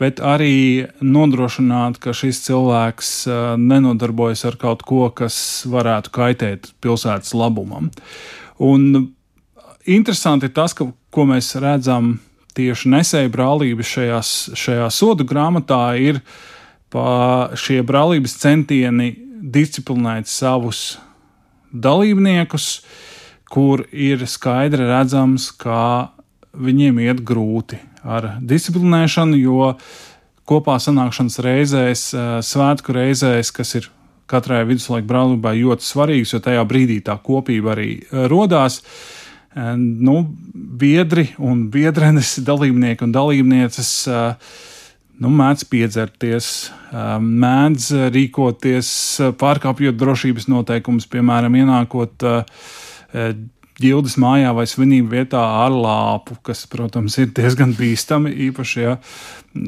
bet 0.00 0.20
arī 0.24 0.86
nodrošināt, 1.04 2.00
ka 2.02 2.14
šis 2.16 2.40
cilvēks 2.46 3.10
uh, 3.28 3.42
nenodarbojas 3.60 4.44
ar 4.48 4.58
kaut 4.60 4.82
ko, 4.86 5.08
kas 5.14 5.36
varētu 5.70 6.14
kaitēt 6.14 6.72
pilsētas 6.82 7.34
labumam. 7.36 7.90
Un 8.62 9.12
interesanti 9.84 10.48
ir 10.50 10.54
tas, 10.56 10.74
ka, 10.74 10.88
ko 11.14 11.26
mēs 11.30 11.54
redzam 11.62 12.16
tieši 12.54 12.90
nesēju 12.90 13.32
brālības 13.34 13.90
šajās, 13.96 14.32
šajā 14.58 14.90
sodu 14.94 15.26
grāmatā, 15.26 15.82
ir 15.98 16.20
šie 17.58 17.80
brālības 17.82 18.36
centieni 18.38 19.10
disciplinēt 19.42 20.30
savus 20.30 20.94
dalībniekus, 21.74 22.68
kur 23.50 23.84
ir 23.92 24.24
skaidri 24.30 24.86
redzams, 24.88 25.50
ka 25.50 26.14
viņiem 26.54 27.02
iet 27.04 27.22
grūti 27.26 27.78
ar 28.04 28.36
disciplinēšanu, 28.44 29.38
jo 29.40 29.74
kopā 30.48 30.78
sanākšanas 30.82 31.40
reizēs, 31.44 32.06
eh, 32.14 32.38
svētku 32.44 32.94
reizēs, 32.94 33.52
kas 33.52 33.74
ir 33.74 33.88
katrai 34.26 34.64
viduslaika 34.64 35.06
brālībai 35.06 35.58
ļoti 35.60 35.84
svarīgs, 35.84 36.32
jo 36.32 36.40
tajā 36.40 36.64
brīdī 36.68 37.02
tā 37.02 37.18
kopība 37.20 37.74
arī 37.76 37.90
eh, 38.02 38.28
rodās. 38.28 38.82
Eh, 39.54 39.74
nu, 39.76 40.36
biedri 40.54 41.30
un 41.38 41.68
biedrenes, 41.70 42.38
dalībnieki 42.50 43.04
un 43.06 43.12
dalībnieces 43.12 43.90
uh, 44.08 44.34
nu, 45.22 45.30
mēdz 45.30 45.64
piedzerties, 45.70 46.50
mēdz 47.22 47.90
rīkoties, 48.14 48.88
pārkāpjot 49.40 49.98
drošības 50.00 50.48
noteikumus, 50.50 51.08
piemēram, 51.10 51.58
ienākot 51.60 52.26
ģildes 53.82 54.16
mājā 54.22 54.52
vai 54.54 54.66
svinību 54.70 55.10
vietā 55.16 55.40
ar 55.64 55.74
lāpu, 55.74 56.36
kas, 56.46 56.64
protams, 56.70 57.16
ir 57.18 57.32
diezgan 57.34 57.74
bīstami, 57.78 58.32
īpaši, 58.48 58.84
ja, 58.84 58.96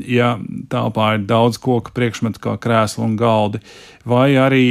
ja 0.06 0.30
telpā 0.70 1.16
ir 1.16 1.26
daudz 1.26 1.58
koku 1.62 1.94
priekšmetu 1.96 2.42
kā 2.42 2.56
krēsli 2.62 3.04
un 3.06 3.16
galdi, 3.18 3.62
vai 4.06 4.30
arī, 4.38 4.66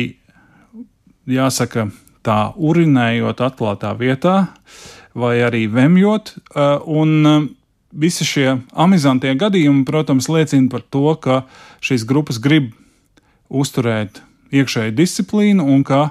jāsaka, 1.27 1.89
tā 2.25 2.39
urinējot 2.55 3.43
atklātā 3.45 3.91
vietā, 3.99 4.37
vai 5.15 5.37
arī 5.45 5.65
vemjot, 5.71 6.33
un 6.89 7.51
visi 7.95 8.27
šie 8.27 8.57
amizantie 8.75 9.33
gadījumi, 9.39 9.85
protams, 9.87 10.27
liecina 10.31 10.69
par 10.71 10.83
to, 10.91 11.07
ka 11.15 11.43
šīs 11.85 12.05
grupas 12.07 12.39
grib 12.43 12.73
uzturēt 13.49 14.21
iekšēju 14.55 14.95
disciplīnu 14.95 15.65
un 15.65 15.83
ka 15.87 16.09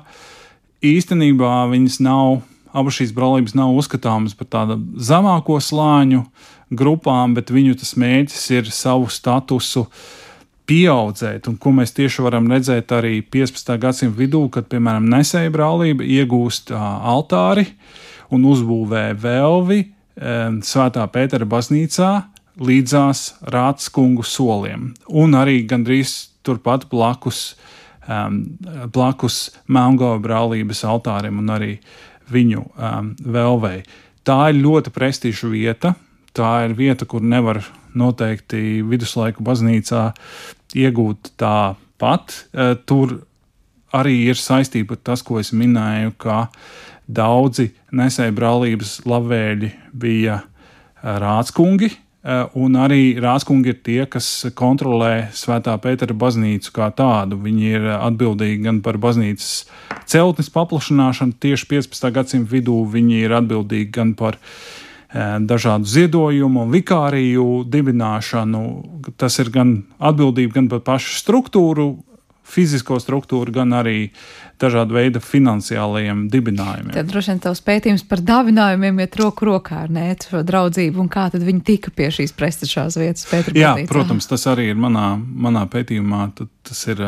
īstenībā 0.85 1.65
viņas 1.73 2.01
nav, 2.05 2.43
abas 2.75 2.99
šīs 2.99 3.15
brālības 3.17 3.57
nav 3.59 3.75
uzskatāmas 3.77 4.37
par 4.39 4.51
tādu 4.51 4.79
zemāko 4.97 5.61
slāņu 5.63 6.25
grupām, 6.75 7.35
bet 7.37 7.53
viņu 7.55 7.79
tas 7.81 7.95
mērķis 8.01 8.45
ir 8.57 8.71
savu 8.75 9.09
statusu 9.13 9.87
pieaudzēt, 10.69 11.49
un 11.51 11.59
ko 11.61 11.75
mēs 11.77 11.93
tieši 11.97 12.25
varam 12.25 12.49
redzēt 12.49 12.93
arī 12.97 13.19
15. 13.21 13.75
gadsimta 13.81 14.17
vidū, 14.17 14.47
kad, 14.53 14.69
piemēram, 14.73 15.05
nesēja 15.13 15.53
brālība 15.53 16.07
iegūst 16.09 16.73
altāri 16.73 17.67
un 18.33 18.47
uzbūvē 18.49 19.11
velvi, 19.21 19.83
Svētā 20.15 21.05
Pētera 21.11 21.47
baznīcā 21.49 22.11
līdzās 22.63 23.23
Rātskungu 23.51 24.23
soliem, 24.27 24.93
un 25.09 25.35
arī 25.35 25.65
gandrīz 25.67 26.15
turpat 26.47 26.87
blakus, 26.91 27.55
um, 28.07 28.45
blakus 28.95 29.49
Melngova 29.67 30.21
brālības 30.23 30.85
altārim 30.87 31.41
un 31.43 31.51
arī 31.51 31.73
viņu 32.31 32.63
um, 32.63 33.13
velvei. 33.19 33.83
Tā 34.25 34.39
ir 34.53 34.63
ļoti 34.63 34.93
prestiža 34.95 35.51
vieta. 35.53 35.95
Tā 36.35 36.65
ir 36.67 36.73
vieta, 36.75 37.07
kur 37.07 37.23
nevar 37.23 37.61
noteikti 37.95 38.83
viduslaiku 38.87 39.45
baznīcā 39.47 40.09
iegūt 40.75 41.35
tāpat. 41.39 42.39
Uh, 42.55 42.75
tur 42.87 43.21
arī 43.95 44.25
ir 44.31 44.39
saistība 44.41 44.97
ar 44.97 45.05
tas, 45.11 45.23
ko 45.23 45.39
es 45.43 45.53
minēju, 45.55 46.15
ka 46.19 46.47
daudzi 47.07 47.71
nesēju 47.93 48.35
brālības 48.37 48.97
labvēļi 49.09 49.71
bija 49.93 50.41
rādskungi, 51.05 51.91
un 52.57 52.77
arī 52.81 53.19
rādskungi 53.21 53.75
ir 53.75 53.81
tie, 53.85 53.99
kas 54.09 54.47
kontrolē 54.57 55.29
Svētā 55.37 55.75
Pētera 55.77 56.17
baznīcu 56.17 56.73
kā 56.73 56.89
tādu. 56.97 57.37
Viņi 57.45 57.67
ir 57.77 57.91
atbildīgi 57.99 58.63
gan 58.65 58.81
par 58.85 58.97
baznīcas 59.03 59.67
celtnes 60.09 60.49
paplašināšanu, 60.55 61.37
tieši 61.45 61.69
15. 61.75 62.09
gadsimta 62.17 62.53
vidū 62.55 62.79
viņi 62.89 63.21
ir 63.27 63.37
atbildīgi 63.43 63.93
gan 63.93 64.15
par 64.17 64.41
dažādu 65.15 65.87
ziedojumu 65.87 66.65
un 66.65 66.73
vikāriju 66.73 67.47
dibināšanu. 67.71 68.65
Tas 69.21 69.37
ir 69.39 69.53
gan 69.55 69.77
atbildība 70.01 70.57
gan 70.57 70.73
par 70.73 70.81
pašu 70.89 71.21
struktūru, 71.21 71.93
fizisko 72.45 72.99
struktūru, 73.01 73.53
gan 73.55 73.73
arī 73.77 74.11
dažādu 74.61 74.97
veidu 74.97 75.21
finansiālajiem 75.25 76.27
dibinājumiem. 76.33 76.95
Tad 76.95 77.09
droši 77.11 77.33
vien 77.33 77.41
tavs 77.43 77.63
pētījums 77.65 78.05
par 78.09 78.23
dāvinājumiem 78.25 79.01
iet 79.05 79.17
roku 79.21 79.49
rokā 79.49 79.85
ar 79.87 79.95
šo 80.23 80.45
draudzību 80.47 81.01
un 81.03 81.09
kā 81.13 81.29
tad 81.33 81.45
viņi 81.45 81.65
tika 81.67 81.95
pie 81.95 82.11
šīs 82.15 82.35
prestižās 82.37 82.99
vietas. 83.01 83.27
Pētra 83.31 83.57
Jā, 83.57 83.73
Baznīcā. 83.75 83.91
protams, 83.91 84.29
tas 84.31 84.47
arī 84.51 84.71
ir 84.73 84.79
manā, 84.79 85.15
manā 85.19 85.65
pētījumā. 85.71 86.29
Tas 86.65 86.85
ir, 86.93 87.03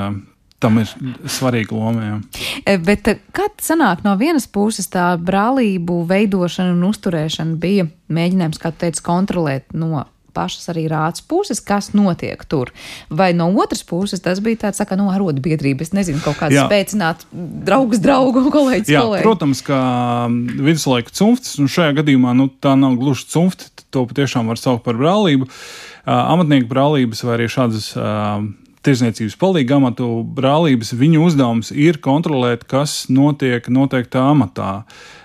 tam 0.62 0.81
ir 0.83 0.90
svarīga 1.31 1.77
loma. 1.77 2.09
Jā. 2.09 2.18
E, 2.64 2.77
Bet 2.83 3.09
e, 3.12 3.18
tas 3.37 3.62
sanāk 3.62 4.03
no 4.07 4.16
vienas 4.20 4.49
puses, 4.49 4.88
tā 4.92 5.12
brālību 5.20 6.03
veidošana 6.09 6.75
un 6.75 6.88
uzturēšana 6.90 7.57
bija 7.61 7.88
mēģinājums, 8.09 8.61
kā 8.62 8.72
tu 8.72 8.87
teici, 8.87 9.05
kontrolēt 9.07 9.77
no 9.77 10.07
pašas 10.37 10.68
arī 10.72 10.87
rāds 10.92 11.25
puses, 11.25 11.62
kas 11.64 11.90
notiek 11.96 12.44
tur. 12.49 12.72
Vai 13.09 13.33
no 13.37 13.49
otras 13.57 13.83
puses 13.87 14.22
tas 14.25 14.42
bija 14.44 14.66
tāds, 14.66 14.83
kā 14.85 14.99
no 14.99 15.09
arotbiedrība, 15.14 15.87
es 15.87 15.94
nezinu, 15.96 16.20
kaut 16.25 16.38
kāds 16.42 16.59
Jā. 16.59 16.66
spēcināt 16.68 17.25
draugus, 17.33 18.03
draugu, 18.05 18.44
kolēģis, 18.57 18.92
Jā, 18.92 19.05
kolēģi. 19.07 19.25
protams, 19.27 19.64
ka 19.66 19.81
viduslaika 20.29 21.14
cimftis, 21.16 21.57
un 21.62 21.72
šajā 21.72 21.96
gadījumā 22.03 22.37
nu, 22.37 22.51
tā 22.62 22.77
nav 22.79 22.99
gluži 23.01 23.27
cimfti, 23.33 23.72
to 23.94 24.05
patiešām 24.11 24.53
var 24.53 24.61
saukt 24.61 24.85
par 24.87 24.99
brālību. 25.01 25.49
Uh, 25.49 26.12
amatnieku 26.37 26.68
brālības 26.70 27.25
vai 27.27 27.35
arī 27.38 27.49
šādas 27.51 27.88
uh, 27.99 28.44
tirzniecības 28.87 29.35
palīga 29.40 29.81
amatu 29.81 30.09
brālības, 30.37 30.92
viņu 30.94 31.25
uzdevums 31.27 31.72
ir 31.75 31.99
kontrolēt, 32.05 32.62
kas 32.70 33.07
notiek 33.11 33.66
noteiktā 33.72 34.22
amatā. 34.31 34.85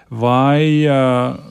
Vai, 0.10 0.84
uh, 0.89 1.51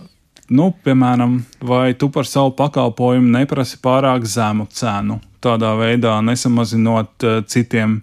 nu, 0.51 0.71
piemēram, 0.85 1.41
vai 1.65 1.95
tu 1.99 2.11
par 2.13 2.29
savu 2.29 2.53
pakalpojumu 2.59 3.33
neprasi 3.39 3.81
pārāk 3.83 4.27
zemu 4.29 4.69
cenu, 4.75 5.21
tādā 5.43 5.73
veidā 5.79 6.19
nesamazinot 6.27 7.27
uh, 7.27 7.43
citiem 7.49 8.01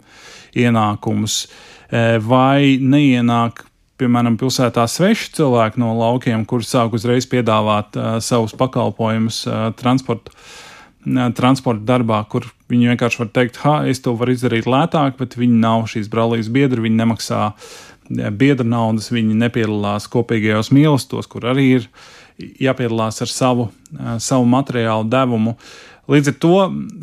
ienākumus, 0.58 1.46
Eh, 1.88 2.18
vai 2.20 2.76
neienāk 2.84 3.64
piemēram, 3.98 4.36
pilsētā 4.38 4.84
sveši 4.92 5.32
cilvēki 5.40 5.80
no 5.80 5.94
laukiem, 5.98 6.44
kuriem 6.46 6.68
sāk 6.68 6.94
uzreiz 6.94 7.26
piedāvāt 7.32 7.96
uh, 7.98 8.10
savus 8.22 8.54
pakalpojumus 8.54 9.40
uh, 9.48 9.56
transporta, 9.80 10.36
uh, 10.36 11.32
transporta 11.34 11.82
darbā, 11.88 12.20
kur 12.30 12.46
viņi 12.70 12.92
vienkārši 12.92 13.22
var 13.24 13.32
teikt, 13.34 13.58
ha, 13.64 13.78
es 13.90 14.04
to 14.06 14.14
varu 14.20 14.36
izdarīt 14.36 14.68
lētāk, 14.70 15.16
bet 15.18 15.40
viņi 15.40 15.58
nav 15.64 15.88
šīs 15.90 16.12
brālības 16.14 16.52
biedri, 16.54 16.84
viņi 16.86 17.00
nemaksā 17.00 17.42
uh, 17.50 18.30
biedra 18.38 18.68
naudas, 18.68 19.10
viņi 19.16 19.40
nepiedalās 19.40 20.06
kopīgajos 20.14 20.70
mīlestos, 20.76 21.32
kur 21.32 21.50
arī 21.50 21.70
ir 21.80 21.90
jāpiedalās 22.38 23.22
ar 23.24 23.32
savu, 23.32 23.70
savu 24.22 24.48
materiālu 24.50 25.08
devumu. 25.10 25.58
Līdz 26.08 26.30
ar 26.32 26.36
to, 26.40 26.58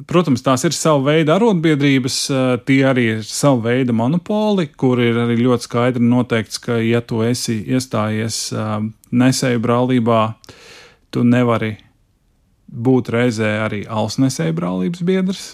protams, 0.08 0.40
tās 0.44 0.62
ir 0.64 0.72
sava 0.72 1.02
veida 1.10 1.34
arotbiedrības, 1.36 2.18
tie 2.64 2.78
arī 2.88 3.04
ir 3.18 3.24
sava 3.28 3.66
veida 3.66 3.92
monopoli, 3.92 4.70
kur 4.80 5.02
ir 5.04 5.18
arī 5.26 5.36
ļoti 5.42 5.68
skaidri 5.68 6.04
noteikts, 6.08 6.62
ka, 6.64 6.78
ja 6.80 7.02
tu 7.04 7.20
esi 7.26 7.58
iestājies 7.68 8.46
nesēju 9.12 9.60
brālībā, 9.66 10.22
tu 11.12 11.26
nevari 11.28 11.74
būt 12.74 13.12
reizē 13.12 13.50
arī 13.66 13.82
alsnesēju 13.84 14.56
brālības 14.56 15.04
biedrs. 15.06 15.44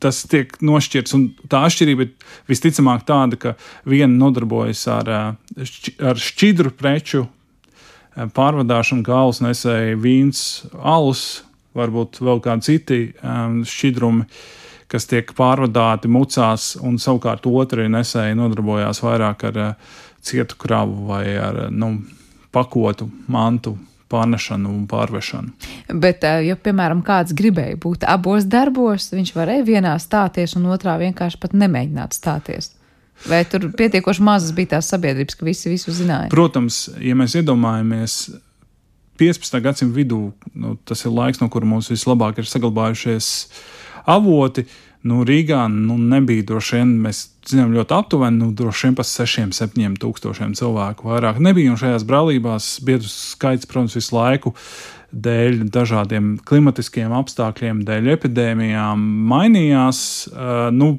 Tas 0.00 0.24
tiek 0.30 0.56
nošķirts, 0.64 1.14
un 1.18 1.28
tā 1.50 1.66
atšķirība 1.68 2.06
ir 2.06 2.12
visticamāk 2.48 3.04
tāda, 3.04 3.36
ka 3.36 3.54
viena 3.84 4.14
nodarbojas 4.16 4.86
ar, 4.96 5.10
ar 5.12 6.24
šķidru 6.24 6.72
preču 6.78 7.26
pārvadāšanu, 8.14 9.04
kā 9.06 9.20
alsnesēji, 9.26 9.98
vīns, 10.00 10.42
alus, 10.78 11.44
varbūt 11.74 12.20
vēl 12.22 12.42
kādi 12.44 12.68
citi 12.68 13.00
um, 13.20 13.62
šķidrumi, 13.66 14.26
kas 14.90 15.08
tiek 15.10 15.32
pārvadāti 15.34 16.10
mucās, 16.12 16.74
un 16.82 17.00
savukārt 17.02 17.48
otri 17.50 17.88
nesēji 17.90 18.38
nodarbojās 18.38 19.02
vairāk 19.02 19.48
ar 19.50 19.58
uh, 19.62 19.96
cietu 20.24 20.60
kravu 20.60 21.08
vai 21.10 21.24
ar 21.40 21.66
uh, 21.66 21.72
nu, 21.74 21.96
pakotu 22.54 23.08
mantu 23.26 23.74
pārnešanu 24.14 24.70
un 24.70 24.86
pārvešanu. 24.90 25.52
Bet, 26.00 26.24
eh, 26.24 26.44
ja, 26.48 26.56
piemēram, 26.56 27.02
kāds 27.06 27.34
gribēja 27.36 27.78
būt 27.80 28.06
abos 28.06 28.46
darbos, 28.46 29.10
viņš 29.14 29.34
varēja 29.34 29.66
vienā 29.66 29.96
stāties 29.98 30.56
un 30.58 30.68
otrā 30.74 30.96
vienkārši 31.00 31.40
pat 31.40 31.56
nemēģināt 31.56 32.16
stāties. 32.16 32.70
Vai 33.28 33.44
tur 33.48 33.70
pietiekoši 33.76 34.24
mazas 34.24 34.54
bija 34.56 34.76
tās 34.76 34.90
sabiedrības, 34.92 35.38
ka 35.38 35.46
visi 35.46 35.70
visu 35.72 35.94
zināja? 35.94 36.28
Protams, 36.32 36.86
ja 37.00 37.16
mēs 37.16 37.36
iedomājamies 37.40 38.18
15. 39.20 39.60
gadsimta 39.64 39.96
vidū, 39.96 40.20
nu, 40.58 40.74
tas 40.84 41.04
ir 41.06 41.14
laiks, 41.14 41.40
no 41.40 41.48
kura 41.52 41.68
mums 41.68 41.90
vislabāk 41.92 42.42
ir 42.42 42.50
saglabājušies 42.50 43.30
avoti. 44.10 44.66
Nu, 45.04 45.20
Rīgā 45.28 45.66
nu, 45.68 45.98
nebija 46.00 46.46
droši 46.48 46.78
vien, 46.78 46.92
mēs 47.04 47.26
zinām, 47.44 47.74
ļoti 47.76 47.92
aptuveni, 47.92 48.40
nu, 48.40 48.50
droši 48.56 48.88
vien 48.88 48.94
pa 48.96 49.04
6, 49.04 49.52
7 49.52 49.98
tūkstošiem 50.00 50.54
cilvēku 50.56 51.10
vairāk 51.10 51.40
nebija. 51.44 51.74
Un 51.74 51.80
šajās 51.80 52.06
brālībās 52.08 52.70
biedru 52.84 53.10
skaits, 53.12 53.68
protams, 53.68 53.96
visu 54.00 54.16
laiku 54.16 54.54
dēļ 55.14 55.66
dažādiem 55.72 56.34
klimatiskiem 56.48 57.12
apstākļiem, 57.14 57.84
dēļ 57.86 58.08
epidēmijām 58.16 59.04
mainījās. 59.30 60.00
Uh, 60.32 60.70
nu, 60.74 60.96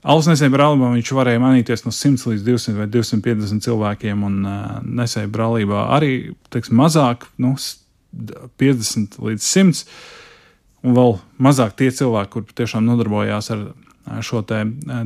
Ausnesēju 0.00 0.52
brālībā 0.54 0.94
viņš 0.94 1.10
varēja 1.12 1.40
mainīties 1.42 1.82
no 1.84 1.92
100 1.92 2.30
līdz 2.32 2.44
200 2.46 2.76
vai 2.78 2.86
250 2.88 3.64
cilvēkiem, 3.66 4.22
un 4.24 4.38
uh, 4.48 4.78
nesēju 4.84 5.28
brālībā 5.34 5.82
arī 5.96 6.12
teiks, 6.48 6.70
mazāk, 6.72 7.26
nu, 7.42 7.52
s- 7.60 7.82
d- 8.12 8.48
50 8.62 9.18
līdz 9.20 9.44
100, 9.44 9.84
un 10.88 10.96
vēl 10.96 11.18
mazāk 11.44 11.76
tie 11.76 11.90
cilvēki, 11.92 12.32
kur 12.32 12.48
tiešām 12.62 12.88
nodarbojās 12.88 13.50
ar 13.52 13.66
šo 14.24 14.40
te 14.48 14.62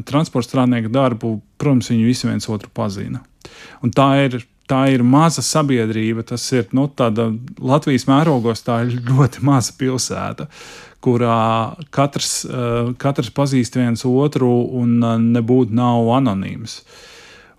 transporta 0.06 0.46
strādnieku 0.52 0.88
darbu, 0.94 1.34
protams, 1.60 1.90
viņi 1.90 2.06
visi 2.06 2.28
viens 2.30 2.46
otru 2.48 2.70
pazina. 2.72 3.20
Un 3.84 3.90
tā 3.92 4.06
ir, 4.28 4.38
tā 4.70 4.80
ir 4.94 5.04
maza 5.04 5.42
sabiedrība, 5.44 6.24
tas 6.26 6.44
ir 6.52 6.68
nu, 6.76 6.86
Latvijas 7.60 8.06
mērogos, 8.08 8.64
tā 8.64 8.82
ir 8.86 8.98
ļoti 9.08 9.44
maza 9.44 9.74
pilsēta, 9.78 10.48
kurā 11.04 11.76
katrs, 11.92 12.44
eh, 12.44 12.92
katrs 12.98 13.32
pazīst 13.34 13.76
viens 13.76 14.04
otru 14.08 14.52
un 14.80 15.02
eh, 15.02 15.18
nebūtu 15.38 15.76
nav 15.76 16.08
anonīms. 16.20 16.80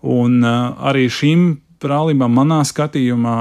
Un 0.01 0.41
eh, 0.43 0.87
arī 0.89 1.05
šīm 1.09 1.51
brālībām 1.83 2.33
manā 2.33 2.63
skatījumā 2.65 3.37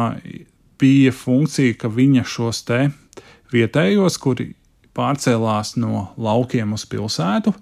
bija 0.81 1.14
funkcija, 1.14 1.79
ka 1.81 1.88
viņa 1.88 2.27
šos 2.29 2.64
te 2.68 2.83
vietējos, 3.55 4.18
kuri 4.20 4.50
pārcēlās 4.94 5.74
no 5.81 6.09
laukiem 6.20 6.74
uz 6.77 6.85
pilsētu, 6.90 7.55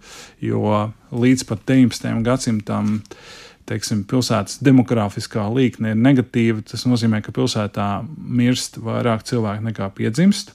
jo 0.45 0.89
līdz 1.13 1.47
pat 1.49 1.63
19. 1.69 2.19
gadsimtam 2.27 2.99
teiksim, 3.69 4.03
pilsētas 4.09 4.61
demogrāfiskā 4.65 5.45
līkne 5.53 5.95
ir 5.95 6.01
negatīva. 6.01 6.63
Tas 6.67 6.87
nozīmē, 6.89 7.23
ka 7.25 7.35
pilsētā 7.35 7.89
mirst 8.17 8.79
vairāk 8.83 9.25
cilvēku 9.29 9.67
nekā 9.69 9.89
piedzimst. 9.97 10.55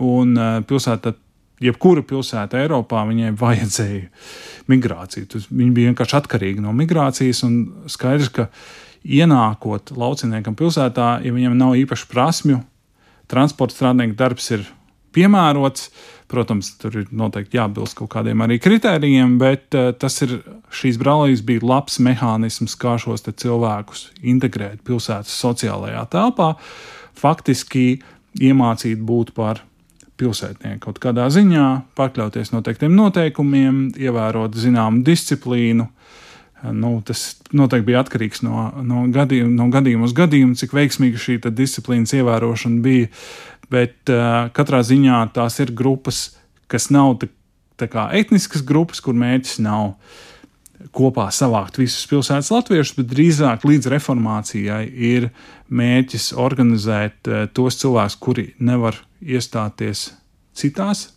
Un 0.00 0.36
uh, 0.38 0.60
pilsēta, 0.66 1.14
jebkura 1.60 2.04
pilsēta 2.06 2.62
Eiropā, 2.62 3.02
viņai 3.08 3.34
vajadzēja 3.40 4.04
migrāciju. 4.70 5.28
Tas, 5.34 5.48
viņi 5.50 5.74
bija 5.76 5.92
vienkārši 5.92 6.18
atkarīgi 6.20 6.64
no 6.64 6.74
migrācijas. 6.76 7.42
un 7.48 7.60
Skaidrs, 7.90 8.32
ka 8.36 8.48
ienākot 9.04 9.94
lauciniekam 9.96 10.56
pilsētā, 10.58 11.12
ja 11.24 11.34
viņam 11.34 11.56
nav 11.58 11.76
īpaši 11.80 12.08
prasmju, 12.10 12.60
transporta 13.30 13.76
strādnieku 13.76 14.16
darbs 14.18 14.50
ir 14.56 14.64
piemērots. 15.16 15.90
Protams, 16.30 16.68
tur 16.78 16.94
ir 17.00 17.08
noteikti 17.10 17.58
jābilst 17.58 17.96
kaut 17.98 18.12
kādiem 18.12 18.44
arī 18.44 18.60
kritērijiem, 18.62 19.34
bet 19.40 19.74
uh, 19.74 19.90
tas 19.98 20.20
ir 20.22 20.36
šīs 20.70 21.00
brālības 21.00 21.42
bija 21.46 21.64
labs 21.66 21.98
mehānisms, 22.02 22.76
kā 22.78 22.94
šos 23.02 23.26
cilvēkus 23.26 24.06
integrēt 24.22 24.84
pilsētas 24.86 25.34
sociālajā 25.42 26.04
telpā, 26.12 26.52
faktiski 27.18 27.88
iemācīt 28.38 29.02
būt 29.02 29.34
par 29.34 29.64
pilsētnieku 30.20 30.84
kaut 30.84 31.00
kādā 31.02 31.26
ziņā, 31.32 31.66
pakļauties 31.98 32.52
noteiktiem 32.54 32.94
noteikumiem, 32.96 33.88
ievērot 33.98 34.56
zināmu 34.58 35.04
disciplīnu. 35.06 35.88
Nu, 36.76 36.98
tas 37.08 37.38
noteikti 37.56 37.88
bija 37.88 38.02
atkarīgs 38.04 38.42
no, 38.44 38.66
no, 38.84 39.06
gadījuma, 39.12 39.54
no 39.56 39.70
gadījuma 39.72 40.04
uz 40.04 40.12
gadījumu, 40.16 40.58
cik 40.60 40.74
veiksmīga 40.76 41.20
šī 41.22 41.38
disciplīnas 41.56 42.12
ievērošana 42.18 42.82
bija. 42.84 43.08
Bet 43.70 44.10
uh, 44.10 44.48
katrā 44.56 44.82
ziņā 44.86 45.20
tās 45.34 45.60
ir 45.62 45.74
grupas, 45.76 46.24
kas 46.70 46.88
nav 46.90 47.20
tā, 47.22 47.30
tā 47.78 47.86
kā 47.90 48.08
etniskas 48.18 48.64
grupas, 48.66 49.02
kur 49.04 49.14
mērķis 49.18 49.60
nav 49.62 49.94
kopā 50.96 51.28
savākt 51.34 51.76
visus 51.78 52.06
pilsētas 52.08 52.50
latviešus, 52.54 52.96
bet 52.98 53.10
drīzāk 53.12 53.66
līdz 53.68 53.90
reformācijai 53.92 54.82
ir 54.88 55.28
mērķis 55.68 56.32
organizēt 56.40 57.30
uh, 57.30 57.46
tos 57.54 57.78
cilvēkus, 57.82 58.18
kuri 58.20 58.50
nevar 58.58 58.98
iestāties 59.20 60.10
citās 60.56 61.10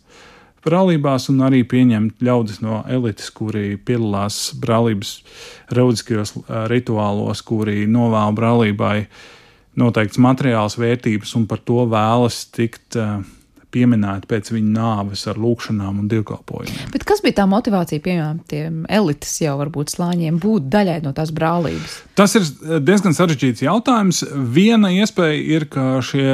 brālībās, 0.64 1.28
un 1.32 1.42
arī 1.44 1.62
pieņemt 1.68 2.22
ļaudis 2.24 2.62
no 2.64 2.82
elites, 2.90 3.30
kuri 3.34 3.74
piedalās 3.76 4.54
brālības 4.60 5.18
reliģiskajos 5.74 6.34
uh, 6.38 6.64
rituālos, 6.72 7.44
kuri 7.44 7.84
novēl 7.90 8.36
brālībai 8.36 8.96
noteikts 9.80 10.20
materiāls 10.22 10.78
vērtības 10.78 11.34
un 11.38 11.48
par 11.50 11.62
to 11.66 11.84
vēlas 11.90 12.44
tikt 12.54 12.98
uh, 13.00 13.18
pieminēti 13.74 14.28
pēc 14.30 14.50
viņa 14.54 14.72
nāves 14.74 15.24
ar 15.30 15.38
lūkšanām 15.40 16.02
un 16.02 16.10
dievkalpojumiem. 16.10 16.90
Bet 16.94 17.06
kas 17.08 17.22
bija 17.24 17.40
tā 17.40 17.46
motivācija, 17.50 18.02
piemēram, 18.04 18.42
tiem 18.50 18.82
elites 18.92 19.34
jau 19.42 19.56
varbūt 19.60 19.94
slāņiem 19.96 20.38
būt 20.42 20.68
daļai 20.72 21.00
no 21.04 21.14
tās 21.16 21.32
brālības? 21.34 21.96
Tas 22.18 22.36
ir 22.38 22.46
diezgan 22.84 23.16
sarežģīts 23.16 23.64
jautājums. 23.66 24.22
Viena 24.54 24.92
iespēja 24.94 25.40
ir, 25.56 25.66
ka 25.72 25.98
šie 26.04 26.28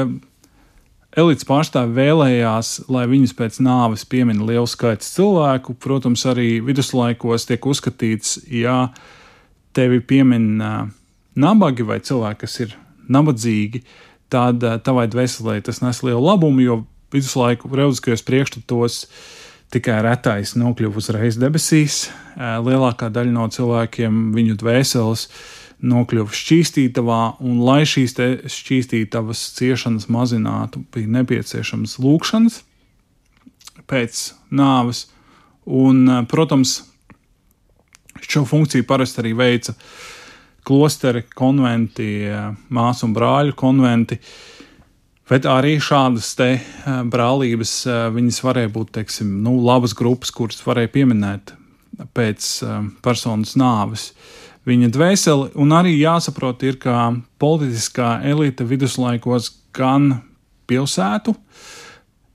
elites 1.19 1.49
pārstāvji 1.49 1.97
vēlējās, 1.97 2.75
lai 2.93 3.07
viņus 3.11 3.35
pēc 3.39 3.59
nāves 3.65 4.05
piemina 4.09 4.47
liels 4.47 4.77
skaits 4.77 5.11
cilvēku. 5.17 5.75
Protams, 5.81 6.27
arī 6.31 6.59
viduslaikos 6.65 7.49
tiek 7.49 7.67
uzskatīts, 7.73 8.39
ja 8.53 8.91
tevi 9.77 10.03
piemin 10.05 10.53
nabagi 11.41 11.87
vai 11.87 12.01
cilvēki, 12.05 12.41
kas 12.45 12.61
ir 12.67 12.79
nabadzīgi, 13.13 13.83
tad 14.33 14.65
tavai 14.87 15.07
dvēselē 15.11 15.59
tas 15.67 15.83
nes 15.83 16.03
lielu 16.07 16.23
labumu, 16.23 16.63
jo 16.65 16.81
viduslaiku 17.13 17.71
reliģiskajos 17.75 18.27
priekšstatos 18.27 19.01
tikai 19.75 20.01
retais 20.07 20.57
nokļuva 20.59 20.99
uzreiz 20.99 21.39
debesīs. 21.39 22.09
Lielākā 22.39 23.11
daļa 23.13 23.35
no 23.35 23.47
cilvēkiem 23.51 24.31
viņu 24.35 24.59
dvēseles 24.61 25.27
nokļuva 25.81 26.35
šķīstītavā, 26.37 27.21
un 27.47 27.63
lai 27.65 27.83
šīs 27.89 28.15
šķīstītavas 28.53 29.45
ciešanas 29.57 30.11
mazinātu, 30.13 30.83
bija 30.93 31.09
nepieciešams 31.21 31.97
lūkšanas 32.03 32.61
pēc 33.91 34.21
nāves. 34.55 35.07
Un, 35.71 36.05
protams, 36.31 36.81
šo 38.21 38.45
funkciju 38.49 38.87
parasti 38.89 39.23
arī 39.23 39.35
veica 39.39 39.75
klosteri, 40.71 41.25
konventi, 41.35 42.23
māsu 42.71 43.09
un 43.09 43.15
brāļu 43.17 43.57
konventi. 43.59 44.21
Bet 45.31 45.47
arī 45.47 45.77
šādas 45.83 46.33
te 46.39 46.49
brālības, 47.11 47.73
viņas 48.15 48.39
varēja 48.43 48.71
būt, 48.75 48.93
teiksim, 48.97 49.37
nu, 49.45 49.57
labas 49.63 49.95
grupas, 49.99 50.33
kuras 50.35 50.63
varēja 50.67 50.91
pieminēt 50.95 51.53
pēc 52.15 52.49
personas 53.03 53.57
nāves. 53.59 54.11
Viņa 54.67 54.91
dvēseli, 54.95 55.53
un 55.59 55.75
arī 55.75 55.95
jāsaprot, 55.99 56.63
ir, 56.67 56.79
ka 56.83 57.13
politiskā 57.41 58.19
elite 58.27 58.67
viduslaikos 58.67 59.53
gan 59.77 60.11
pilsētu, 60.71 61.35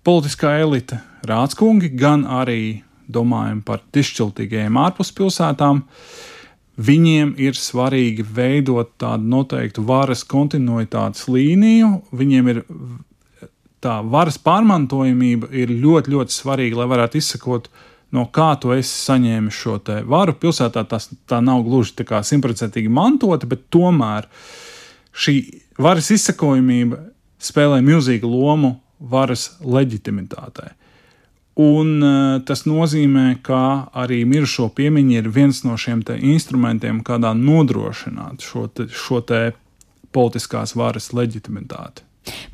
politiskā 0.05 0.55
elite, 0.63 0.99
rādskungi, 1.27 1.91
gan 1.95 2.25
arī 2.27 2.81
domājam 3.11 3.59
par 3.65 3.83
dišķiltīgajiem 3.93 4.79
ārpus 4.81 5.11
pilsētām, 5.15 5.83
viņiem 6.77 7.35
ir 7.39 7.57
svarīgi 7.57 8.25
veidot 8.35 8.93
tādu 8.99 9.29
noteiktu 9.31 9.83
varas 9.87 10.25
kontinuitātes 10.27 11.27
līniju. 11.31 11.91
Viņiem 12.15 12.51
ir 12.51 12.61
tā 13.83 13.99
varas 14.03 14.37
pārmantojamība 14.41 15.51
ir 15.55 15.71
ļoti, 15.71 16.13
ļoti 16.15 16.35
svarīga, 16.35 16.81
lai 16.81 16.89
varētu 16.91 17.19
izsekot, 17.21 17.69
no 18.15 18.27
kā 18.33 18.53
tu 18.61 18.73
esi 18.75 18.91
saņēmis 18.91 19.59
šo 19.59 19.79
varu. 20.09 20.35
Pilsētā 20.39 20.85
tas 20.89 21.09
tā 21.29 21.41
nav 21.43 21.63
gluži 21.67 21.95
tā 21.99 22.07
kā 22.07 22.23
simtprocentīgi 22.23 22.91
mantota, 22.91 23.47
bet 23.47 23.67
tomēr 23.73 24.29
šī 25.15 25.37
varas 25.79 26.11
izsekojamība 26.11 26.99
spēlē 27.39 27.81
milzīgu 27.85 28.27
lomu 28.27 28.75
varas 28.99 29.55
leģitimitātei. 29.61 30.71
Un 31.55 32.01
uh, 32.03 32.41
tas 32.43 32.65
nozīmē, 32.67 33.37
ka 33.45 33.87
arī 33.95 34.25
mirušo 34.27 34.67
piemiņa 34.75 35.21
ir 35.21 35.29
viens 35.31 35.61
no 35.63 35.77
šiem 35.79 36.01
instrumentiem, 36.19 36.99
kādā 36.99 37.31
nodrošināt 37.31 38.43
šo, 38.43 38.67
te, 38.67 38.89
šo 38.91 39.21
te 39.23 39.53
politiskās 40.11 40.75
varas 40.75 41.13
leģitimitāti. 41.15 42.03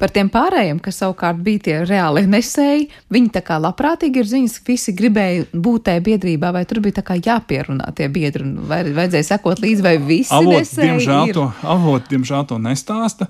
Par 0.02 0.10
tiem 0.10 0.32
pārējiem, 0.34 0.80
kas 0.82 0.98
savukārt 0.98 1.44
bija 1.46 1.62
tie 1.68 1.74
reāli 1.86 2.24
nesēji, 2.26 2.88
viņi 3.14 3.30
tā 3.36 3.44
kā 3.46 3.60
labprātīgi 3.62 4.24
ir 4.24 4.30
ziņas, 4.32 4.56
ka 4.58 4.72
visi 4.72 4.96
gribēja 4.98 5.44
būt 5.54 5.84
tajā 5.90 6.02
biedrībā, 6.08 6.50
vai 6.56 6.64
tur 6.66 6.80
bija 6.82 6.98
tā 6.98 7.04
kā 7.06 7.20
jāpierunā 7.20 7.92
tie 7.98 8.08
biedri, 8.10 8.48
vai 8.66 8.82
vajadzēja 8.88 9.28
sekot 9.30 9.62
līdzi, 9.62 9.86
vai 9.86 9.94
visi 10.02 10.34
avot, 10.34 10.56
nesēji 10.58 10.90
diemžēl 10.90 11.30
ir? 11.30 11.38
to, 11.38 11.46
avot, 11.76 12.10
diemžēl 12.10 12.48
to 12.50 12.58
nestāsta. 12.64 13.30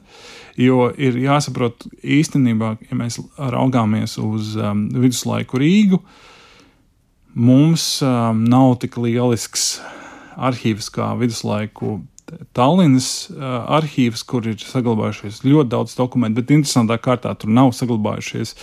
Jo 0.60 0.88
ir 0.96 1.20
jāsaprot, 1.20 1.90
īstenībā, 2.04 2.78
ja 2.88 3.00
mēs 3.00 3.20
raugāmies 3.36 4.16
uz 4.24 4.56
um, 4.56 4.86
viduslaiku 4.96 5.60
Rīgu, 5.60 6.00
mums 7.36 7.98
um, 8.06 8.46
nav 8.48 8.78
tik 8.80 8.96
lielisks 9.00 9.74
arhīvs 10.40 10.88
kā 10.96 11.12
viduslaiku 11.20 12.00
Tallinas 12.56 13.30
uh, 13.32 13.44
arhīvs, 13.78 14.24
kur 14.28 14.46
ir 14.48 14.60
saglabājušies 14.62 15.42
ļoti 15.46 15.72
daudz 15.72 15.96
dokumentu, 15.98 16.42
bet 16.42 16.54
interesantā 16.56 16.98
kārtā 17.02 17.34
tur 17.40 17.52
nav 17.54 17.74
saglabājušies 17.78 18.56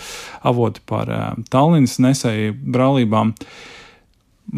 avoti 0.49 0.83
par 0.89 1.11
uh, 1.13 1.27
Tallinas 1.53 1.97
nesēju 2.01 2.55
brālībām. 2.75 3.35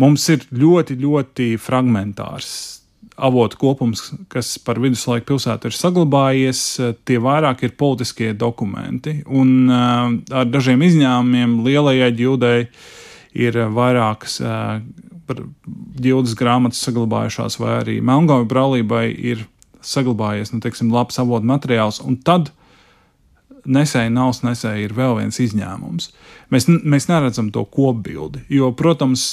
Mums 0.02 0.28
ir 0.32 0.46
ļoti, 0.56 0.96
ļoti 1.02 1.50
fragmentārs 1.60 2.52
avotu 3.22 3.60
kopums, 3.60 4.06
kas 4.32 4.56
par 4.64 4.80
viduslaiku 4.82 5.34
pilsētu 5.34 5.70
ir 5.70 5.76
saglabājies, 5.78 6.64
tie 7.06 7.20
vairāk 7.22 7.66
ir 7.68 7.76
politiskie 7.78 8.32
dokumenti. 8.34 9.20
Un 9.28 9.68
uh, 9.68 10.10
ar 10.32 10.50
dažiem 10.50 10.82
izņēmumiem 10.88 11.60
lielajai 11.68 12.12
ģildei 12.18 12.58
ir 13.42 13.60
vairākas 13.76 14.40
uh, 14.44 14.80
ģildes 16.02 16.36
grāmatas 16.40 16.82
saglabājušās, 16.88 17.60
vai 17.62 17.76
arī 17.80 18.00
Melngāju 18.06 18.50
brālībai 18.50 19.06
ir 19.12 19.46
saglabājies, 19.82 20.52
nu, 20.54 20.62
teiksim, 20.64 20.92
labs 20.94 21.20
avotu 21.22 21.48
materiāls. 21.50 22.02
Un 22.06 22.20
tad 22.22 22.52
nesēja 23.66 24.10
nav 24.14 24.34
nesēja 24.46 24.86
ir 24.86 24.94
vēl 24.98 25.18
viens 25.20 25.38
izņēmums. 25.42 26.10
Mēs, 26.54 26.68
mēs 26.68 27.08
neredzam 27.10 27.52
to 27.54 27.64
kopbildi, 27.70 28.44
jo, 28.52 28.72
protams, 28.78 29.32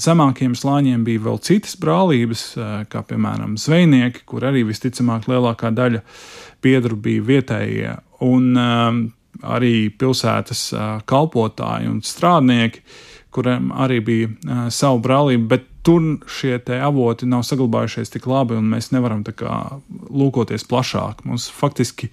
zemākiem 0.00 0.54
slāņiem 0.58 1.04
bija 1.06 1.24
vēl 1.24 1.40
citas 1.44 1.78
brālības, 1.80 2.44
kā 2.92 3.02
piemēram 3.08 3.56
zvejnieki, 3.60 4.24
kur 4.28 4.46
arī 4.50 4.64
visticamāk 4.68 5.28
lielākā 5.30 5.72
daļa 5.74 6.02
biedru 6.62 6.98
bija 7.00 7.26
vietējie, 7.30 7.96
un 8.26 8.52
arī 9.40 9.74
pilsētas 9.96 10.66
kalpotāji 11.08 11.88
un 11.88 12.02
strādnieki, 12.04 12.84
kuriem 13.34 13.70
arī 13.72 14.00
bija 14.04 14.68
savu 14.74 15.00
brālību, 15.04 15.46
bet 15.50 15.66
tur 15.86 16.02
šie 16.28 16.58
avoti 16.80 17.28
nav 17.30 17.44
saglabājušies 17.48 18.12
tik 18.12 18.26
labi, 18.28 18.58
un 18.58 18.68
mēs 18.72 18.90
nevaram 18.92 19.22
kā, 19.24 19.78
lūkoties 20.10 20.66
plašāk. 20.68 21.24
Mums 21.24 21.48
faktiski 21.54 22.10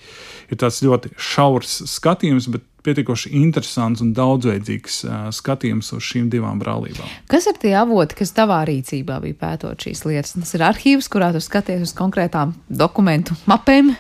ir 0.47 0.61
tāds 0.61 0.79
ļoti 0.85 1.11
šaurs 1.17 1.81
skatījums, 1.91 2.47
bet 2.53 2.65
pietiekoši 2.87 3.33
interesants 3.35 4.01
un 4.03 4.13
daudzveidīgs 4.15 5.01
uh, 5.03 5.15
skatījums 5.35 5.91
uz 5.97 6.05
šīm 6.07 6.29
divām 6.31 6.61
brālībām. 6.61 7.09
Kas 7.27 7.49
ir 7.51 7.57
tie 7.59 7.73
avoti, 7.75 8.15
kas 8.21 8.31
tavā 8.37 8.61
rīcībā 8.69 9.19
bija 9.23 9.39
pētot 9.41 9.83
šīs 9.83 10.05
lietas? 10.07 10.37
Tas 10.37 10.55
ir 10.55 10.63
arhīvs, 10.69 11.09
kurā 11.11 11.33
tu 11.35 11.43
skaties 11.43 11.83
uz 11.89 11.95
konkrētām 11.97 12.55
dokumentu 12.69 13.35
mapēm 13.49 13.91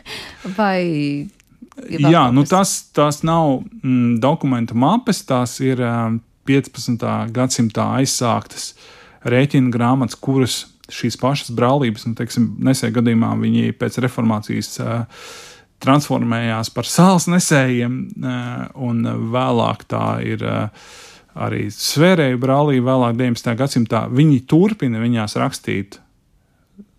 vai 0.55 0.77
Jā, 1.77 2.23
nu 2.33 2.41
tas, 2.49 2.71
tas 2.95 3.19
nav 3.27 3.59
mm, 3.83 4.15
dokumentu 4.21 4.73
mapes, 4.73 5.19
tās 5.29 5.59
ir 5.61 5.83
um, 5.85 6.15
15. 6.47 7.03
gadsimtā 7.35 7.89
aizsāktas 7.99 8.71
rēķina 9.27 9.71
grāmatas, 9.73 10.17
kuras 10.19 10.61
šīs 10.93 11.19
pašas 11.19 11.51
brālības, 11.55 12.05
nu, 12.07 12.15
teiksim, 12.17 12.53
nesēja 12.63 12.95
gadījumā 12.99 13.33
viņi 13.41 13.75
pēc 13.79 13.99
reformācijas 14.03 14.71
uh, 14.83 15.27
transformējās 15.83 16.71
par 16.73 16.87
sāls 16.89 17.27
nesējiem, 17.31 17.99
uh, 18.23 18.65
un 18.87 19.03
vēlāk 19.33 19.83
tā 19.91 20.05
ir 20.25 20.45
uh, 20.47 20.89
arī 21.37 21.67
svērēju 21.73 22.39
brālība, 22.41 22.93
vēlāk 22.93 23.19
19. 23.19 23.55
gadsimtā. 23.59 24.05
Viņi 24.09 24.41
turpina 24.49 25.03
viņās 25.03 25.37
rakstīt 25.41 25.99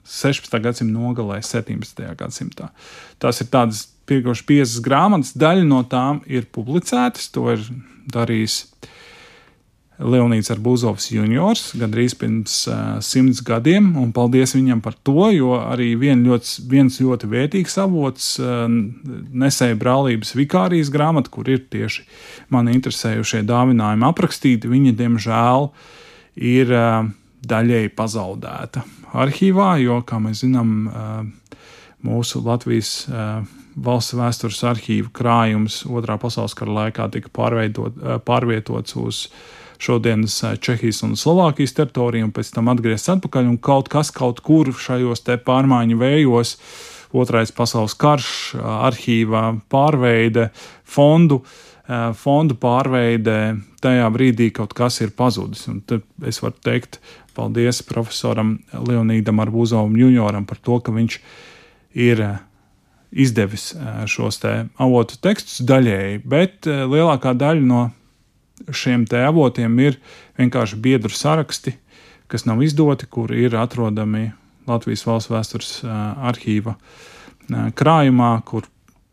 16. 0.08 0.52
gadsimta 0.64 0.92
nogalē, 0.92 1.40
17. 1.44 2.04
gadsimtā. 2.20 2.70
Tās 3.20 3.42
ir 3.42 3.50
tādas 3.52 3.86
pietiekoši 4.08 4.46
piecas 4.48 4.78
grāmatas, 4.84 5.34
daļa 5.36 5.66
no 5.68 5.82
tām 5.88 6.22
ir 6.28 6.46
publicētas, 6.52 7.32
to 7.32 7.48
ir 7.56 7.64
darījis 8.08 8.62
uh, 8.62 8.94
Leonīds 9.98 10.52
Arbūzovs 10.54 11.08
juniors 11.10 11.72
gandrīz 11.78 12.14
pirms 12.18 12.54
uh, 12.70 12.98
simts 13.02 13.40
gadiem, 13.42 13.90
un 13.98 14.12
paldies 14.14 14.54
viņam 14.54 14.82
par 14.84 14.94
to, 15.02 15.26
jo 15.34 15.56
arī 15.58 15.90
vien 15.98 16.22
ļoti, 16.26 16.68
viens 16.70 17.00
ļoti 17.02 17.30
vērtīgs 17.32 17.74
avots, 17.82 18.28
uh, 18.38 18.68
nesēja 18.68 19.78
brālības 19.80 20.36
vikārijas 20.38 20.92
grāmata, 20.94 21.32
kur 21.34 21.50
ir 21.50 21.64
tieši 21.66 22.06
mani 22.54 22.76
interesējušie 22.78 23.42
dāvinājumi 23.48 24.06
aprakstīti, 24.06 24.70
viņa 24.70 24.94
diemžēl 25.02 25.70
ir 26.46 26.70
uh, 26.70 27.10
daļēji 27.50 27.94
pazaudēta 27.98 28.86
arhīvā, 29.18 29.74
jo, 29.82 29.98
kā 30.06 30.22
mēs 30.22 30.44
zinām, 30.46 30.74
uh, 30.86 31.56
mūsu 32.06 32.44
Latvijas 32.46 32.92
uh, 33.10 33.42
valsts 33.78 34.14
vēstures 34.18 34.62
arhīva 34.66 35.10
krājums 35.14 35.82
otrā 35.86 36.18
pasaules 36.20 36.54
kara 36.58 36.74
laikā 36.82 37.08
tika 37.14 37.30
pārvietots 37.34 38.96
uz 38.98 39.24
šodienas 39.78 40.40
Čehijas 40.64 41.02
un 41.06 41.16
Slovākijas 41.18 41.76
teritoriju, 41.78 42.28
un 42.28 42.34
pēc 42.34 42.52
tam 42.54 42.70
atgriezties 42.72 43.16
atpakaļ, 43.16 43.48
un 43.52 43.58
kaut 43.62 43.90
kas 43.92 44.12
kaut 44.14 44.42
kur 44.44 44.72
šajos 44.74 45.24
te 45.26 45.38
pārmaiņu 45.38 45.98
vējos, 46.00 46.56
otrais 47.16 47.54
pasaules 47.54 47.94
karš, 47.96 48.58
arhīvā 48.58 49.44
pārveide, 49.72 50.50
fondu 50.84 51.42
fondu 52.18 52.56
pārveidē 52.60 53.56
tajā 53.80 54.08
brīdī 54.12 54.50
kaut 54.52 54.74
kas 54.76 55.00
ir 55.00 55.14
pazudis. 55.16 55.66
Un 55.70 55.80
tad 55.80 56.04
es 56.26 56.42
varu 56.42 56.58
teikt 56.64 57.00
paldies 57.36 57.80
profesoram 57.86 58.58
Leonīdam 58.72 59.40
Arbūzovam 59.40 59.96
junioram 59.96 60.44
par 60.48 60.60
to, 60.60 60.80
ka 60.80 60.92
viņš 60.92 61.18
ir 61.96 62.24
izdevis 63.08 63.70
šos 64.10 64.42
te 64.42 64.54
avotu 64.76 65.16
tekstus 65.24 65.62
daļēji, 65.64 66.20
bet 66.28 66.68
lielākā 66.68 67.32
daļa 67.38 67.64
no 67.64 67.86
šiem 68.72 69.06
te 69.08 69.20
avotiem 69.24 69.78
ir 69.82 69.98
vienkārši 70.38 70.78
biedru 70.82 71.12
saraksti, 71.14 71.76
kas 72.28 72.46
nav 72.48 72.62
izdoti, 72.64 73.06
kur 73.06 73.32
ir 73.34 73.56
atrodami 73.56 74.30
Latvijas 74.68 75.06
valsts 75.08 75.32
vēstures 75.32 75.70
arhīva 75.84 76.76
krājumā, 77.48 78.34
kur 78.44 78.68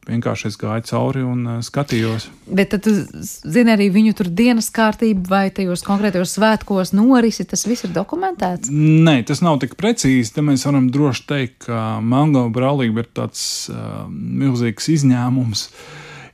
vienkārši 0.06 0.50
es 0.50 0.58
gāju 0.60 0.86
cauri 0.90 1.24
un 1.26 1.44
uh, 1.48 1.60
skatījos. 1.66 2.28
Bet 2.46 2.74
tad, 2.76 2.88
zini, 2.88 3.74
arī 3.74 3.90
viņu 3.94 4.16
tur 4.20 4.30
dienas 4.30 4.70
kārtība 4.74 5.30
vai 5.32 5.44
tajos 5.56 5.84
konkrētajos 5.86 6.36
svētkos 6.38 6.94
norisi, 6.96 7.48
tas 7.50 7.66
viss 7.68 7.88
ir 7.88 7.94
dokumentēts? 7.96 8.72
Nē, 8.72 9.18
tas 9.28 9.42
nav 9.46 9.60
tik 9.64 9.76
precīzi. 9.80 10.34
Te 10.36 10.46
mēs 10.46 10.66
varam 10.68 10.90
droši 10.94 11.26
teikt, 11.30 11.58
ka 11.68 12.00
Melngava 12.06 12.52
brālība 12.54 13.06
ir 13.06 13.12
tāds 13.18 13.46
uh, 13.74 14.06
milzīgs 14.10 14.92
izņēmums, 14.98 15.70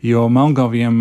jo 0.05 0.27
Melngaviem 0.31 0.97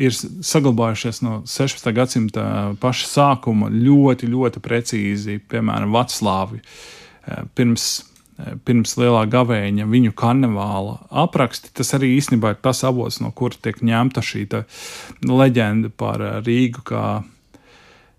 ir 0.00 0.14
saglabājušies 0.14 1.22
no 1.24 1.42
16. 1.48 1.92
gadsimta 1.94 2.46
paša 2.82 3.10
sākuma 3.10 3.70
ļoti, 3.72 4.30
ļoti 4.32 4.64
precīzi, 4.64 5.38
piemēram, 5.50 5.94
Vaclāvi. 5.94 6.60
Uh, 6.60 7.46
pirms 7.54 8.02
pirms 8.66 8.96
lielā 8.98 9.24
gavēņa, 9.30 9.86
viņu 9.90 10.14
karnevāla 10.18 10.98
apraksti. 11.24 11.70
Tas 11.76 11.94
arī 11.96 12.14
īstenībā 12.18 12.54
ir 12.54 12.60
tas 12.64 12.82
avots, 12.86 13.20
no 13.22 13.30
kura 13.36 13.58
tiek 13.62 13.78
ņemta 13.84 14.24
šī 14.24 14.46
leģenda 15.28 15.92
par 15.96 16.22
eh, 16.22 16.40
Rīgu 16.44 16.84
kā 16.90 17.04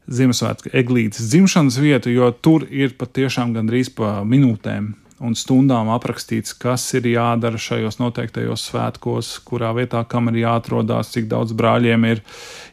Ziemassvētku 0.05 0.69
eglītes 0.77 1.31
dzimšanas 1.31 1.79
vietu, 1.81 2.11
jo 2.13 2.29
tur 2.29 2.67
ir 2.69 2.93
patiešām 2.93 3.55
gandrīz 3.55 3.89
pa 3.89 4.19
minūtēm 4.21 4.91
un 5.25 5.33
stundām 5.37 5.89
aprakstīts, 5.95 6.53
kas 6.61 6.85
ir 6.97 7.09
jādara 7.09 7.59
šajos 7.61 7.97
noteiktajos 8.01 8.67
svētkos, 8.69 9.31
kurā 9.47 9.73
vietā 9.77 10.03
kam 10.09 10.29
ir 10.31 10.43
jāatrodas, 10.43 11.11
cik 11.15 11.27
daudz 11.31 11.55
brāļiem 11.57 12.05
ir 12.11 12.21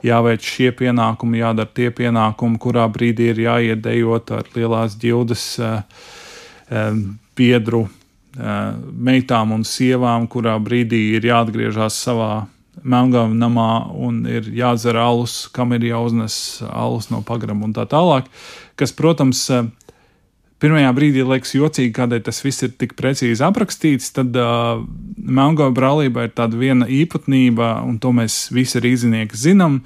jāveic 0.07 0.45
šie 0.45 0.71
pienākumi, 0.77 1.41
jādara 1.43 1.73
tie 1.73 1.91
pienākumi, 1.91 2.61
kurā 2.63 2.87
brīdī 2.93 3.33
ir 3.33 3.43
jāiet 3.47 3.83
dejot 3.85 4.35
ar 4.37 4.53
lielās 4.57 4.99
ģildes 5.01 5.49
uh, 5.65 5.83
biedru 7.37 7.87
meitām 8.33 9.53
un 9.53 9.65
sievām, 9.65 10.27
kurā 10.31 10.57
brīdī 10.63 11.13
ir 11.19 11.27
jāatgriežas 11.29 11.99
savā 12.07 12.47
melngāvu 12.83 13.37
namā 13.37 13.93
un 13.93 14.23
ir 14.27 14.49
jādzer 14.57 14.97
alus, 14.97 15.47
kam 15.53 15.75
ir 15.77 15.85
jāuznes 15.85 16.63
alus 16.71 17.11
no 17.13 17.21
pagrama 17.23 17.67
un 17.69 17.75
tā 17.77 17.85
tālāk. 17.85 18.31
Kas, 18.81 18.95
protams, 18.97 19.45
pirmajā 20.63 20.93
brīdī 20.97 21.27
liekas 21.27 21.57
jocīgi, 21.57 21.93
kādēļ 21.97 22.23
tas 22.29 22.41
viss 22.45 22.65
ir 22.65 22.73
tik 22.79 22.95
precīzi 22.99 23.45
aprakstīts, 23.45 24.13
tad 24.17 24.37
uh, 24.39 24.81
melngāvu 25.19 25.75
brālībā 25.77 26.29
ir 26.29 26.35
tāda 26.39 26.59
viena 26.61 26.89
īpatnība, 26.89 27.75
un 27.87 27.99
to 28.03 28.15
mēs 28.17 28.47
visi 28.55 28.83
rīznieki 28.83 29.39
zinām. 29.39 29.83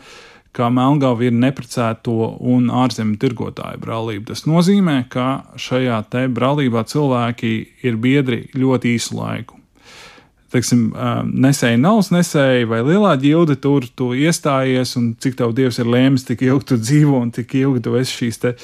Ka 0.56 0.70
Melngava 0.72 1.26
ir 1.26 1.34
neprecēto 1.36 2.30
un 2.48 2.70
ārzemju 2.72 3.18
tirgotāju 3.20 3.82
brālība. 3.82 4.30
Tas 4.30 4.46
nozīmē, 4.48 5.02
ka 5.12 5.26
šajā 5.60 5.98
te 6.08 6.22
brālībā 6.32 6.86
cilvēki 6.88 7.52
ir 7.84 8.00
biedri 8.00 8.46
ļoti 8.56 8.94
īsu 8.96 9.18
laiku. 9.18 9.60
Teiksim, 10.56 10.86
nesēji 11.28 11.76
naudas 11.82 12.08
nesēji 12.14 12.64
vai 12.70 12.78
lielā 12.80 13.10
ģilde 13.20 13.58
tur 13.60 13.84
tu 13.92 14.14
iestājies, 14.16 14.94
un 14.96 15.10
cik 15.20 15.36
tev 15.36 15.52
dievs 15.56 15.76
ir 15.82 15.90
lēmis, 15.92 16.24
tik 16.24 16.46
ilgi 16.46 16.70
tu 16.70 16.78
dzīvo 16.80 17.18
un 17.26 17.32
tik 17.34 17.52
ilgi 17.60 17.82
tu 17.84 17.92
esi 18.00 18.22
šīs 18.22 18.40
te 18.40 18.54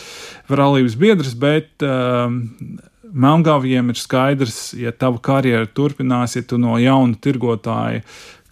brālības 0.48 0.96
biedrs, 0.96 1.34
bet 1.36 1.84
um, 1.84 2.38
Melngāviem 3.12 3.90
ir 3.92 3.98
skaidrs, 4.00 4.70
ja 4.80 4.88
tava 4.96 5.20
karjera 5.20 5.68
turpinās, 5.68 6.38
ja 6.38 6.40
tu 6.48 6.56
no 6.56 6.78
jauna 6.80 7.18
tirgotāja 7.20 8.00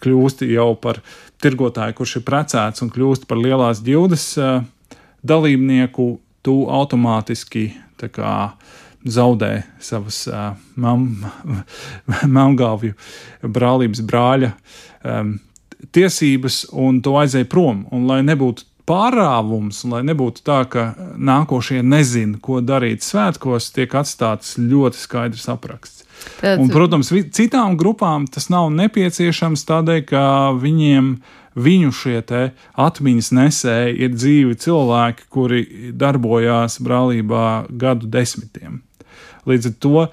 kļūsti 0.05 0.51
jau 0.53 0.75
par 0.77 0.99
tirgotāju, 1.41 1.97
kurš 1.97 2.19
ir 2.19 2.25
precēts 2.27 2.85
un 2.85 2.93
kļūst 2.93 3.25
par 3.29 3.41
lielās 3.41 3.81
ģildes 3.81 4.27
uh, 4.37 4.61
dalībnieku, 5.25 6.11
tu 6.45 6.59
automātiski 6.69 7.71
kā, 8.13 8.35
zaudē 9.05 9.63
savas 9.81 10.23
uh, 10.29 10.51
melngāvju 12.37 12.93
brālības 13.41 14.03
brāļa 14.05 14.51
um, 15.03 15.37
tiesības, 15.95 16.65
un 16.77 17.01
tu 17.01 17.15
aizēji 17.17 17.49
prom. 17.49 17.85
Un, 17.91 18.05
lai 18.09 18.21
nebūtu 18.25 18.67
pārāvums, 18.89 19.83
lai 19.89 20.01
nebūtu 20.05 20.43
tā, 20.45 20.61
ka 20.69 20.85
nākošie 21.17 21.81
nezina, 21.85 22.37
ko 22.41 22.61
darīt 22.65 23.05
svētkos, 23.05 23.71
tiek 23.75 23.93
atstāts 23.97 24.57
ļoti 24.59 25.01
skaidrs 25.01 25.49
apraksts. 25.53 26.07
Tad... 26.37 26.59
Un, 26.61 26.69
protams, 26.69 27.09
citām 27.33 27.77
grupām 27.79 28.27
tas 28.29 28.51
nav 28.53 28.69
nepieciešams 28.75 29.63
tādēļ, 29.65 30.01
ka 30.09 30.25
viņiem 30.57 31.15
viņu 31.57 31.91
šie 31.91 32.21
atmiņas 32.79 33.31
nesēji 33.35 33.97
ir 34.05 34.13
dzīvi 34.13 34.55
cilvēki, 34.61 35.27
kuri 35.33 35.65
darbojās 35.97 36.79
brālībā 36.83 37.65
gadu 37.69 38.07
desmitiem. 38.07 38.79
Līdz 39.49 39.71
ar 39.71 39.75
to 39.81 40.05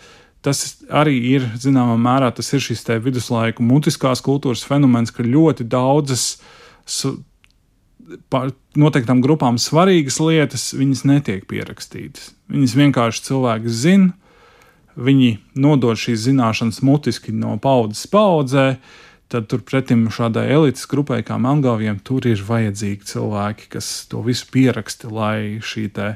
tas 0.44 0.60
arī 0.94 1.16
ir, 1.34 1.46
zināmā 1.58 1.96
mērā, 2.00 2.30
tas 2.34 2.52
ir 2.54 2.62
šis 2.62 2.86
viduslaiku 3.02 3.64
mutiskās 3.66 4.22
kultūras 4.24 4.62
fenomens, 4.66 5.10
ka 5.14 5.26
ļoti 5.26 5.66
daudzas 5.68 6.36
noteiktām 8.78 9.20
grupām 9.24 9.58
svarīgas 9.60 10.20
lietas, 10.22 10.70
viņas 10.76 11.04
netiek 11.08 11.44
pierakstītas. 11.50 12.32
Viņas 12.48 12.76
vienkārši 12.78 13.24
cilvēki 13.26 13.74
zina, 13.74 14.14
viņi 14.98 15.34
nodod 15.58 15.98
šīs 16.00 16.24
zināšanas 16.30 16.80
mutiski 16.86 17.34
no 17.34 17.58
paudzes 17.62 18.06
paudzē, 18.10 18.78
tad 19.28 19.50
turpretim 19.50 20.06
šādai 20.12 20.46
elites 20.54 20.88
grupai 20.88 21.20
kā 21.26 21.36
Melngāviem 21.36 21.98
tur 22.00 22.24
ir 22.26 22.40
vajadzīgi 22.40 23.10
cilvēki, 23.10 23.68
kas 23.74 23.90
to 24.08 24.22
visu 24.24 24.48
pieraksta, 24.54 25.10
lai 25.12 25.60
šī 25.60 25.84
te, 25.92 26.14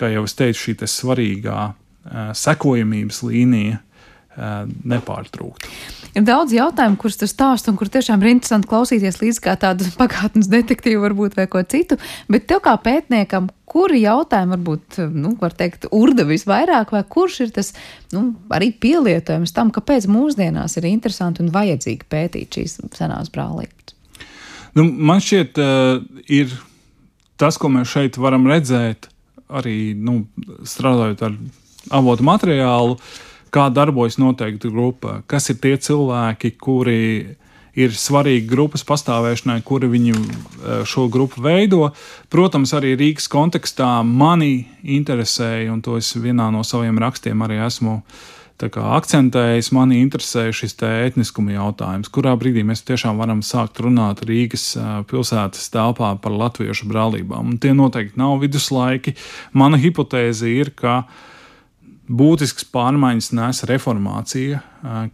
kā 0.00 0.08
jau 0.14 0.24
es 0.24 0.38
teicu, 0.38 0.62
šī 0.64 0.78
te 0.80 0.88
svarīgā 0.88 1.74
sekojamības 2.10 3.22
līnija 3.26 3.80
nepārtrūkt. 4.86 5.66
Ir 6.10 6.24
daudz 6.26 6.52
jautājumu, 6.54 6.96
kurus 6.98 7.18
tu 7.20 7.26
stāst, 7.30 7.68
un 7.70 7.76
kur 7.78 7.90
tiešām 7.90 8.22
ir 8.22 8.32
interesanti 8.32 8.68
klausīties 8.70 9.20
līdz 9.20 9.40
kā 9.44 9.54
tādu 9.60 9.86
pagātnes 10.00 10.48
detektīvu, 10.50 11.02
varbūt 11.04 11.36
vai 11.38 11.46
ko 11.50 11.62
citu. 11.62 11.98
Bet 12.30 12.48
tev 12.50 12.62
kā 12.64 12.74
pētniekam, 12.82 13.50
kuri 13.70 14.02
jautājumi 14.02 14.56
varbūt, 14.56 15.00
nu, 15.14 15.34
var 15.38 15.54
teikt, 15.58 15.86
urda 15.94 16.26
visvairāk, 16.26 16.94
vai 16.94 17.04
kurš 17.06 17.40
ir 17.46 17.52
tas, 17.58 17.72
nu, 18.14 18.30
arī 18.54 18.72
pielietojums 18.82 19.54
tam, 19.54 19.70
kāpēc 19.74 20.08
mūsdienās 20.10 20.78
ir 20.80 20.88
interesanti 20.90 21.44
un 21.44 21.52
vajadzīgi 21.54 22.10
pētīt 22.10 22.58
šīs 22.58 22.80
senās 22.96 23.30
brālības? 23.34 23.94
Nu, 24.78 24.86
man 24.86 25.22
šķiet, 25.22 25.58
uh, 25.58 26.02
ir 26.30 26.52
tas, 27.40 27.58
ko 27.58 27.70
mēs 27.72 27.90
šeit 27.90 28.18
varam 28.22 28.46
redzēt, 28.50 29.08
arī 29.50 29.92
nu, 29.98 30.24
strādājot 30.66 31.24
ar 31.26 31.34
avotu 31.88 32.26
materiālu. 32.26 32.98
Kā 33.50 33.66
darbojas 33.74 34.14
noteikta 34.20 34.70
grupa, 34.70 35.20
kas 35.26 35.50
ir 35.50 35.58
tie 35.58 35.74
cilvēki, 35.74 36.52
kuri 36.62 37.00
ir 37.78 37.94
svarīgi 37.94 38.48
grupas 38.50 38.84
pastāvēšanai, 38.86 39.60
kuri 39.66 39.90
viņu 39.90 40.16
eh, 40.16 40.82
šo 40.88 41.06
grupu 41.12 41.42
veido. 41.44 41.90
Protams, 42.32 42.74
arī 42.76 42.96
Rīgas 42.98 43.30
kontekstā 43.30 44.00
mani 44.06 44.66
interesēja, 44.82 45.70
un 45.72 45.82
to 45.84 45.96
es 46.00 46.12
vienā 46.16 46.50
no 46.54 46.64
saviem 46.66 46.98
rakstiem 47.00 47.46
arī 47.46 47.62
esmu 47.66 48.00
akcentējis, 48.60 49.70
mani 49.72 50.02
interesē 50.02 50.50
šis 50.52 50.74
etniskuma 50.84 51.54
jautājums, 51.54 52.10
kurā 52.12 52.34
brīdī 52.36 52.60
mēs 52.60 52.82
tiešām 52.84 53.16
varam 53.16 53.40
sākt 53.40 53.80
runāt 53.80 54.20
Rīgas 54.28 54.74
eh, 54.76 54.92
pilsētas 55.08 55.72
telpā 55.72 56.12
par 56.20 56.36
latviešu 56.36 56.90
brālībām. 56.90 57.54
Un 57.54 57.58
tie 57.58 57.72
noteikti 57.74 58.20
nav 58.20 58.38
viduslaiki. 58.42 59.16
Mana 59.56 59.80
hipotēze 59.80 60.50
ir, 60.52 60.74
ka 60.76 61.02
uh, 61.06 61.26
būtisks 62.10 62.66
pārmaiņas 62.74 63.30
nes 63.38 63.62
reformācija, 63.70 64.60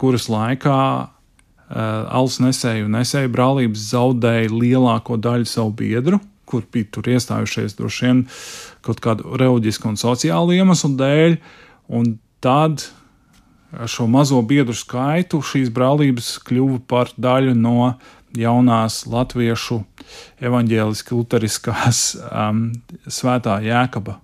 kuras 0.01 0.31
laikā 0.33 0.79
alus 1.69 2.39
nesēju 2.41 2.87
un 2.87 2.97
nesēju 2.97 3.33
brālības 3.35 3.89
zaudēja 3.91 4.53
lielāko 4.53 5.19
daļu 5.21 5.49
savu 5.51 5.75
biedru, 5.83 6.21
kur 6.47 6.63
bija 6.73 6.89
tur 6.95 7.09
iestājušies 7.11 7.75
droši 7.77 8.07
vien 8.07 8.23
kaut 8.87 9.03
kādu 9.03 9.35
reliģisku 9.41 9.91
un 9.91 9.99
sociālu 10.01 10.55
iemeslu 10.57 10.93
dēļ, 11.01 11.37
un 11.99 12.15
tad 12.45 12.87
šo 13.91 14.07
mazo 14.09 14.39
biedru 14.47 14.77
skaitu 14.79 15.43
šīs 15.45 15.73
brālības 15.75 16.37
kļuva 16.47 16.81
par 16.89 17.11
daļu 17.19 17.57
no 17.59 17.97
jaunās 18.37 19.03
latviešu 19.11 19.83
evaņģēliski 20.45 21.17
luteriskās 21.17 22.03
um, 22.31 22.69
svētā 23.11 23.59
jēkaba 23.65 24.21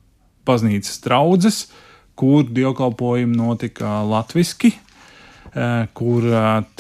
baznīcas 0.47 1.01
draudzes, 1.03 1.65
uh, 1.67 1.92
kur 2.23 2.47
dievkalpojumi 2.47 3.37
notika 3.37 4.01
latviski. 4.07 4.73
kur 5.93 6.25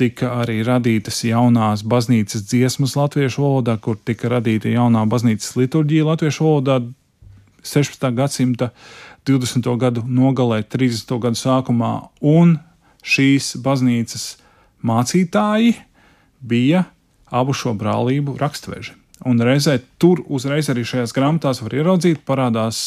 tika 0.01 0.29
arī 0.41 0.63
radītas 0.65 1.19
jaunās 1.27 1.83
baznīcas 1.85 2.47
dziesmas 2.49 2.95
latviešu 2.97 3.43
valodā, 3.43 3.75
kur 3.77 3.99
tika 4.01 4.31
radīta 4.33 4.71
jaunā 4.73 5.03
baznīcas 5.11 5.51
liturģija 5.59 6.07
latviešu 6.07 6.47
valodā 6.47 6.79
16. 7.67 8.09
gadsimta 8.17 8.71
20. 9.27 9.69
gadu 9.77 10.07
nogalē, 10.07 10.63
30. 10.63 11.19
gadu 11.21 11.43
sākumā, 11.43 11.93
un 12.23 12.57
šīs 13.05 13.57
baznīcas 13.61 14.39
mācītāji 14.81 15.75
bija 16.41 16.87
abu 17.29 17.53
šo 17.53 17.75
brālību 17.77 18.39
rakstveži. 18.41 19.02
Un 19.29 19.39
reizē 19.45 19.77
tur 20.03 20.25
uzreiz 20.33 20.71
arī 20.73 20.85
šajās 20.89 21.15
grāmatās 21.15 21.63
var 21.63 21.77
ieraudzīt, 21.79 22.25
parādās 22.27 22.79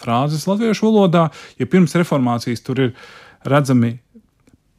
frāzes 0.00 0.46
latviešu 0.48 0.88
valodā, 0.88 1.28
ja 1.60 1.68
pirms 1.68 1.96
reformācijas 2.00 2.64
tur 2.64 2.80
ir 2.86 2.92
redzami 3.44 3.98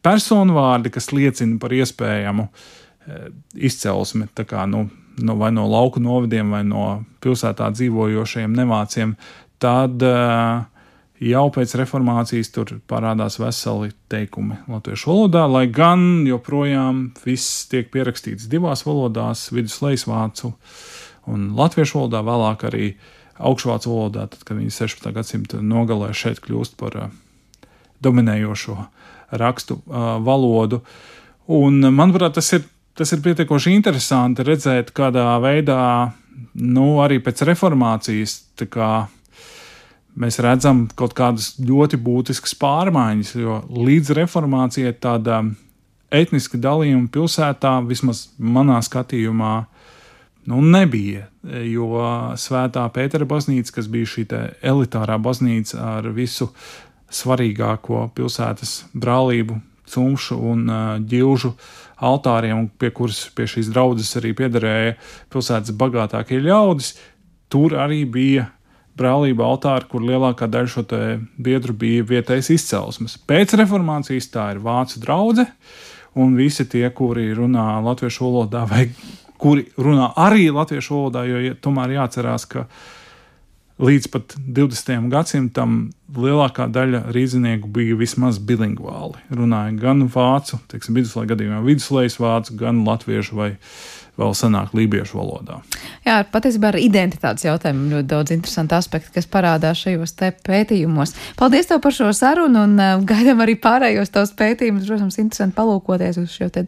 personu 0.06 0.56
vārdi, 0.58 0.94
kas 0.94 1.12
liecina 1.14 1.60
par 1.62 1.74
iespējamu 1.78 2.48
eh, 2.48 3.28
izcelsmi, 3.70 4.30
kā, 4.42 4.66
nu, 4.70 4.88
no, 5.22 5.38
vai 5.42 5.52
no 5.54 5.68
lauku 5.70 6.02
novadiem, 6.02 6.54
vai 6.58 6.64
no 6.68 6.88
pilsētā 7.22 7.70
dzīvojošiem 7.76 8.56
nemāciem, 8.58 9.14
tad 9.62 10.02
uh, 10.04 10.66
jau 11.22 11.46
pēc 11.54 11.76
reformācijas 11.80 12.52
tur 12.54 12.76
parādās 12.90 13.40
veseli 13.40 13.94
teikumi 14.12 14.60
latviešu 14.72 15.12
valodā, 15.12 15.46
lai 15.48 15.66
gan 15.72 16.26
joprojām 16.28 17.08
viss 17.26 17.66
tiek 17.72 17.90
pierakstīts 17.94 18.50
divās 18.52 18.86
valodās, 18.88 19.48
viduslejas 19.56 20.06
vācu 20.10 20.54
un 21.32 21.52
latviešu 21.58 22.00
valodā, 22.00 22.22
vēlāk 22.26 22.66
arī 22.70 22.90
augšvācu 23.36 23.92
valodā, 23.92 24.28
tad, 24.32 24.46
kad 24.48 24.60
viņi 24.60 24.74
16. 24.74 25.12
gadsimta 25.16 25.62
nogalē 25.64 26.14
šeit 26.16 26.40
kļūst 26.44 26.78
par 26.80 27.00
uh, 27.00 27.10
dominējošo 28.06 28.78
rakstu 29.42 29.80
uh, 29.82 30.16
valodu. 30.24 30.82
Un, 31.52 31.82
manuprāt, 31.94 32.38
tas 32.38 32.52
ir, 32.58 32.64
tas 32.98 33.12
ir 33.14 33.24
pietiekoši 33.26 33.76
interesanti 33.76 34.46
redzēt, 34.46 34.94
kādā 34.96 35.28
veidā, 35.44 35.82
nu, 36.62 36.88
arī 37.04 37.20
pēc 37.24 37.44
reformācijas, 37.50 38.40
tā 38.60 38.70
kā 38.72 38.90
mēs 40.16 40.40
redzam 40.44 40.86
kaut 40.96 41.14
kādas 41.18 41.54
ļoti 41.60 42.00
būtiskas 42.02 42.56
pārmaiņas, 42.60 43.36
jo 43.40 43.60
līdz 43.68 44.16
reformācijai 44.22 44.96
tāda 45.04 45.44
etniska 46.16 46.60
dalījuma 46.62 47.10
pilsētā, 47.12 47.78
vismaz 47.88 48.30
manā 48.40 48.80
skatījumā, 48.86 49.66
nu, 50.50 50.62
nebija. 50.62 51.28
Jo 51.66 51.88
Svētā 52.40 52.86
Pētera 52.94 53.28
baznīca, 53.30 53.78
kas 53.78 53.90
bija 53.92 54.10
šī 54.10 54.26
elitārā 54.66 55.18
baznīca 55.22 55.80
ar 55.98 56.10
visu 56.16 56.50
svarīgāko 57.14 58.10
pilsētas 58.16 58.86
brālību, 58.98 59.60
cumšu 59.90 60.38
un 60.52 60.66
ģilžu 61.06 61.54
altāriem, 62.06 62.68
pie 62.82 62.90
kuras 62.92 63.22
pie 63.36 63.46
šīs 63.50 63.70
draudzes 63.72 64.18
arī 64.20 64.34
piederēja 64.36 64.96
pilsētas 65.34 65.76
bagātākie 65.78 66.42
ļaudis, 66.44 66.96
tur 67.54 67.78
arī 67.80 68.04
bija 68.10 68.50
brālība 68.98 69.46
altāri, 69.46 69.88
kur 69.92 70.04
lielākā 70.08 70.48
daļa 70.52 70.72
šo 70.72 70.86
biedru 71.38 71.76
bija 71.78 72.06
vietējais 72.08 72.52
izcelsmes. 72.56 73.18
Pēc 73.28 73.56
reformācijas 73.60 74.32
tā 74.34 74.50
ir 74.56 74.64
vācu 74.64 75.02
draudzene, 75.04 75.52
un 76.16 76.36
visi 76.40 76.66
tie, 76.72 76.88
kuri 76.96 77.34
runā 77.36 77.76
latviešu 77.84 78.24
valodā, 78.24 78.64
vai 78.70 78.88
kuri 79.42 79.68
runā 79.78 80.12
arī 80.20 80.50
latviešu 80.54 80.96
valodā, 80.96 81.26
jo 81.30 81.42
ja, 81.44 81.56
tomēr 81.62 81.98
jāatcerās, 81.98 82.48
ka 82.50 82.66
līdz 83.82 84.08
pat 84.14 84.38
20. 84.40 85.10
gadsimtam 85.12 85.76
lielākā 86.16 86.70
daļa 86.72 87.10
rīznieku 87.16 87.68
bija 87.76 87.98
vismaz 88.00 88.40
bilingvāli. 88.40 89.20
Runāja 89.36 89.76
gan 89.82 90.06
vācu, 90.12 90.62
teiksim, 90.72 90.96
viduslaika 90.96 91.34
gadījumā 91.34 91.60
viduslaikas 91.66 92.20
vācu, 92.22 92.56
gan 92.62 92.86
latviešu 92.88 93.36
vai 93.36 93.52
vēl 94.16 94.32
senāk 94.38 94.72
lībiešu 94.76 95.18
valodā. 95.20 95.60
Jā, 96.06 96.22
patiesībā 96.32 96.72
ar 96.72 96.80
identitātes 96.80 97.44
jautājumiem 97.48 97.98
ļoti 97.98 98.10
daudz 98.14 98.32
interesantu 98.36 98.78
aspektu, 98.78 99.12
kas 99.18 99.28
parādās 99.28 99.82
šajos 99.84 100.16
te 100.16 100.32
pētījumos. 100.46 101.16
Paldies 101.40 101.68
tev 101.68 101.82
par 101.84 101.96
šo 101.96 102.14
sarunu 102.16 102.64
un 102.64 102.80
uh, 102.80 102.96
gaidām 103.04 103.44
arī 103.44 103.58
pārējos 103.60 104.14
tos 104.16 104.32
pētījumus. 104.40 104.88
Protams, 104.88 105.20
interesanti 105.20 105.58
palūkoties 105.60 106.22
uz 106.24 106.32
šo 106.32 106.48
te 106.54 106.68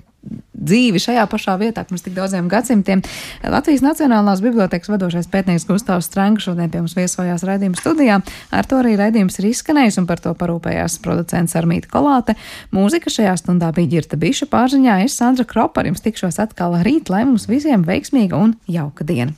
dzīvi 0.57 1.01
šajā 1.01 1.25
pašā 1.29 1.55
vietā 1.61 1.83
pirms 1.87 2.03
tik 2.05 2.15
daudziem 2.17 2.49
gadsimtiem. 2.51 3.03
Latvijas 3.43 3.83
Nacionālās 3.85 4.41
bibliotekas 4.43 4.91
vadošais 4.91 5.29
pētnieks 5.31 5.67
Gustavs 5.69 6.09
Strangs 6.09 6.47
šodien 6.47 6.71
pie 6.73 6.81
mums 6.81 6.97
viesojās 6.97 7.45
raidījuma 7.47 7.79
studijā. 7.79 8.19
Ar 8.51 8.69
to 8.69 8.81
arī 8.81 8.95
raidījums 8.99 9.39
ir 9.41 9.49
izskanējis 9.51 9.99
un 10.01 10.09
par 10.09 10.21
to 10.23 10.33
parūpējās 10.37 10.99
producents 11.05 11.57
Armīta 11.59 11.91
Kolāte. 11.93 12.37
Mūzika 12.75 13.13
šajā 13.13 13.35
stundā 13.41 13.71
bija 13.75 13.97
ģirta 13.97 14.19
biša 14.21 14.49
pārziņā. 14.51 15.01
Es 15.05 15.17
Sandra 15.19 15.47
Kropa 15.47 15.83
ar 15.83 15.91
jums 15.91 16.03
tikšos 16.05 16.41
atkal 16.43 16.79
rīt, 16.85 17.11
lai 17.13 17.25
mums 17.27 17.49
visiem 17.51 17.85
veiksmīga 17.87 18.39
un 18.39 18.57
jauka 18.71 19.07
diena. 19.07 19.35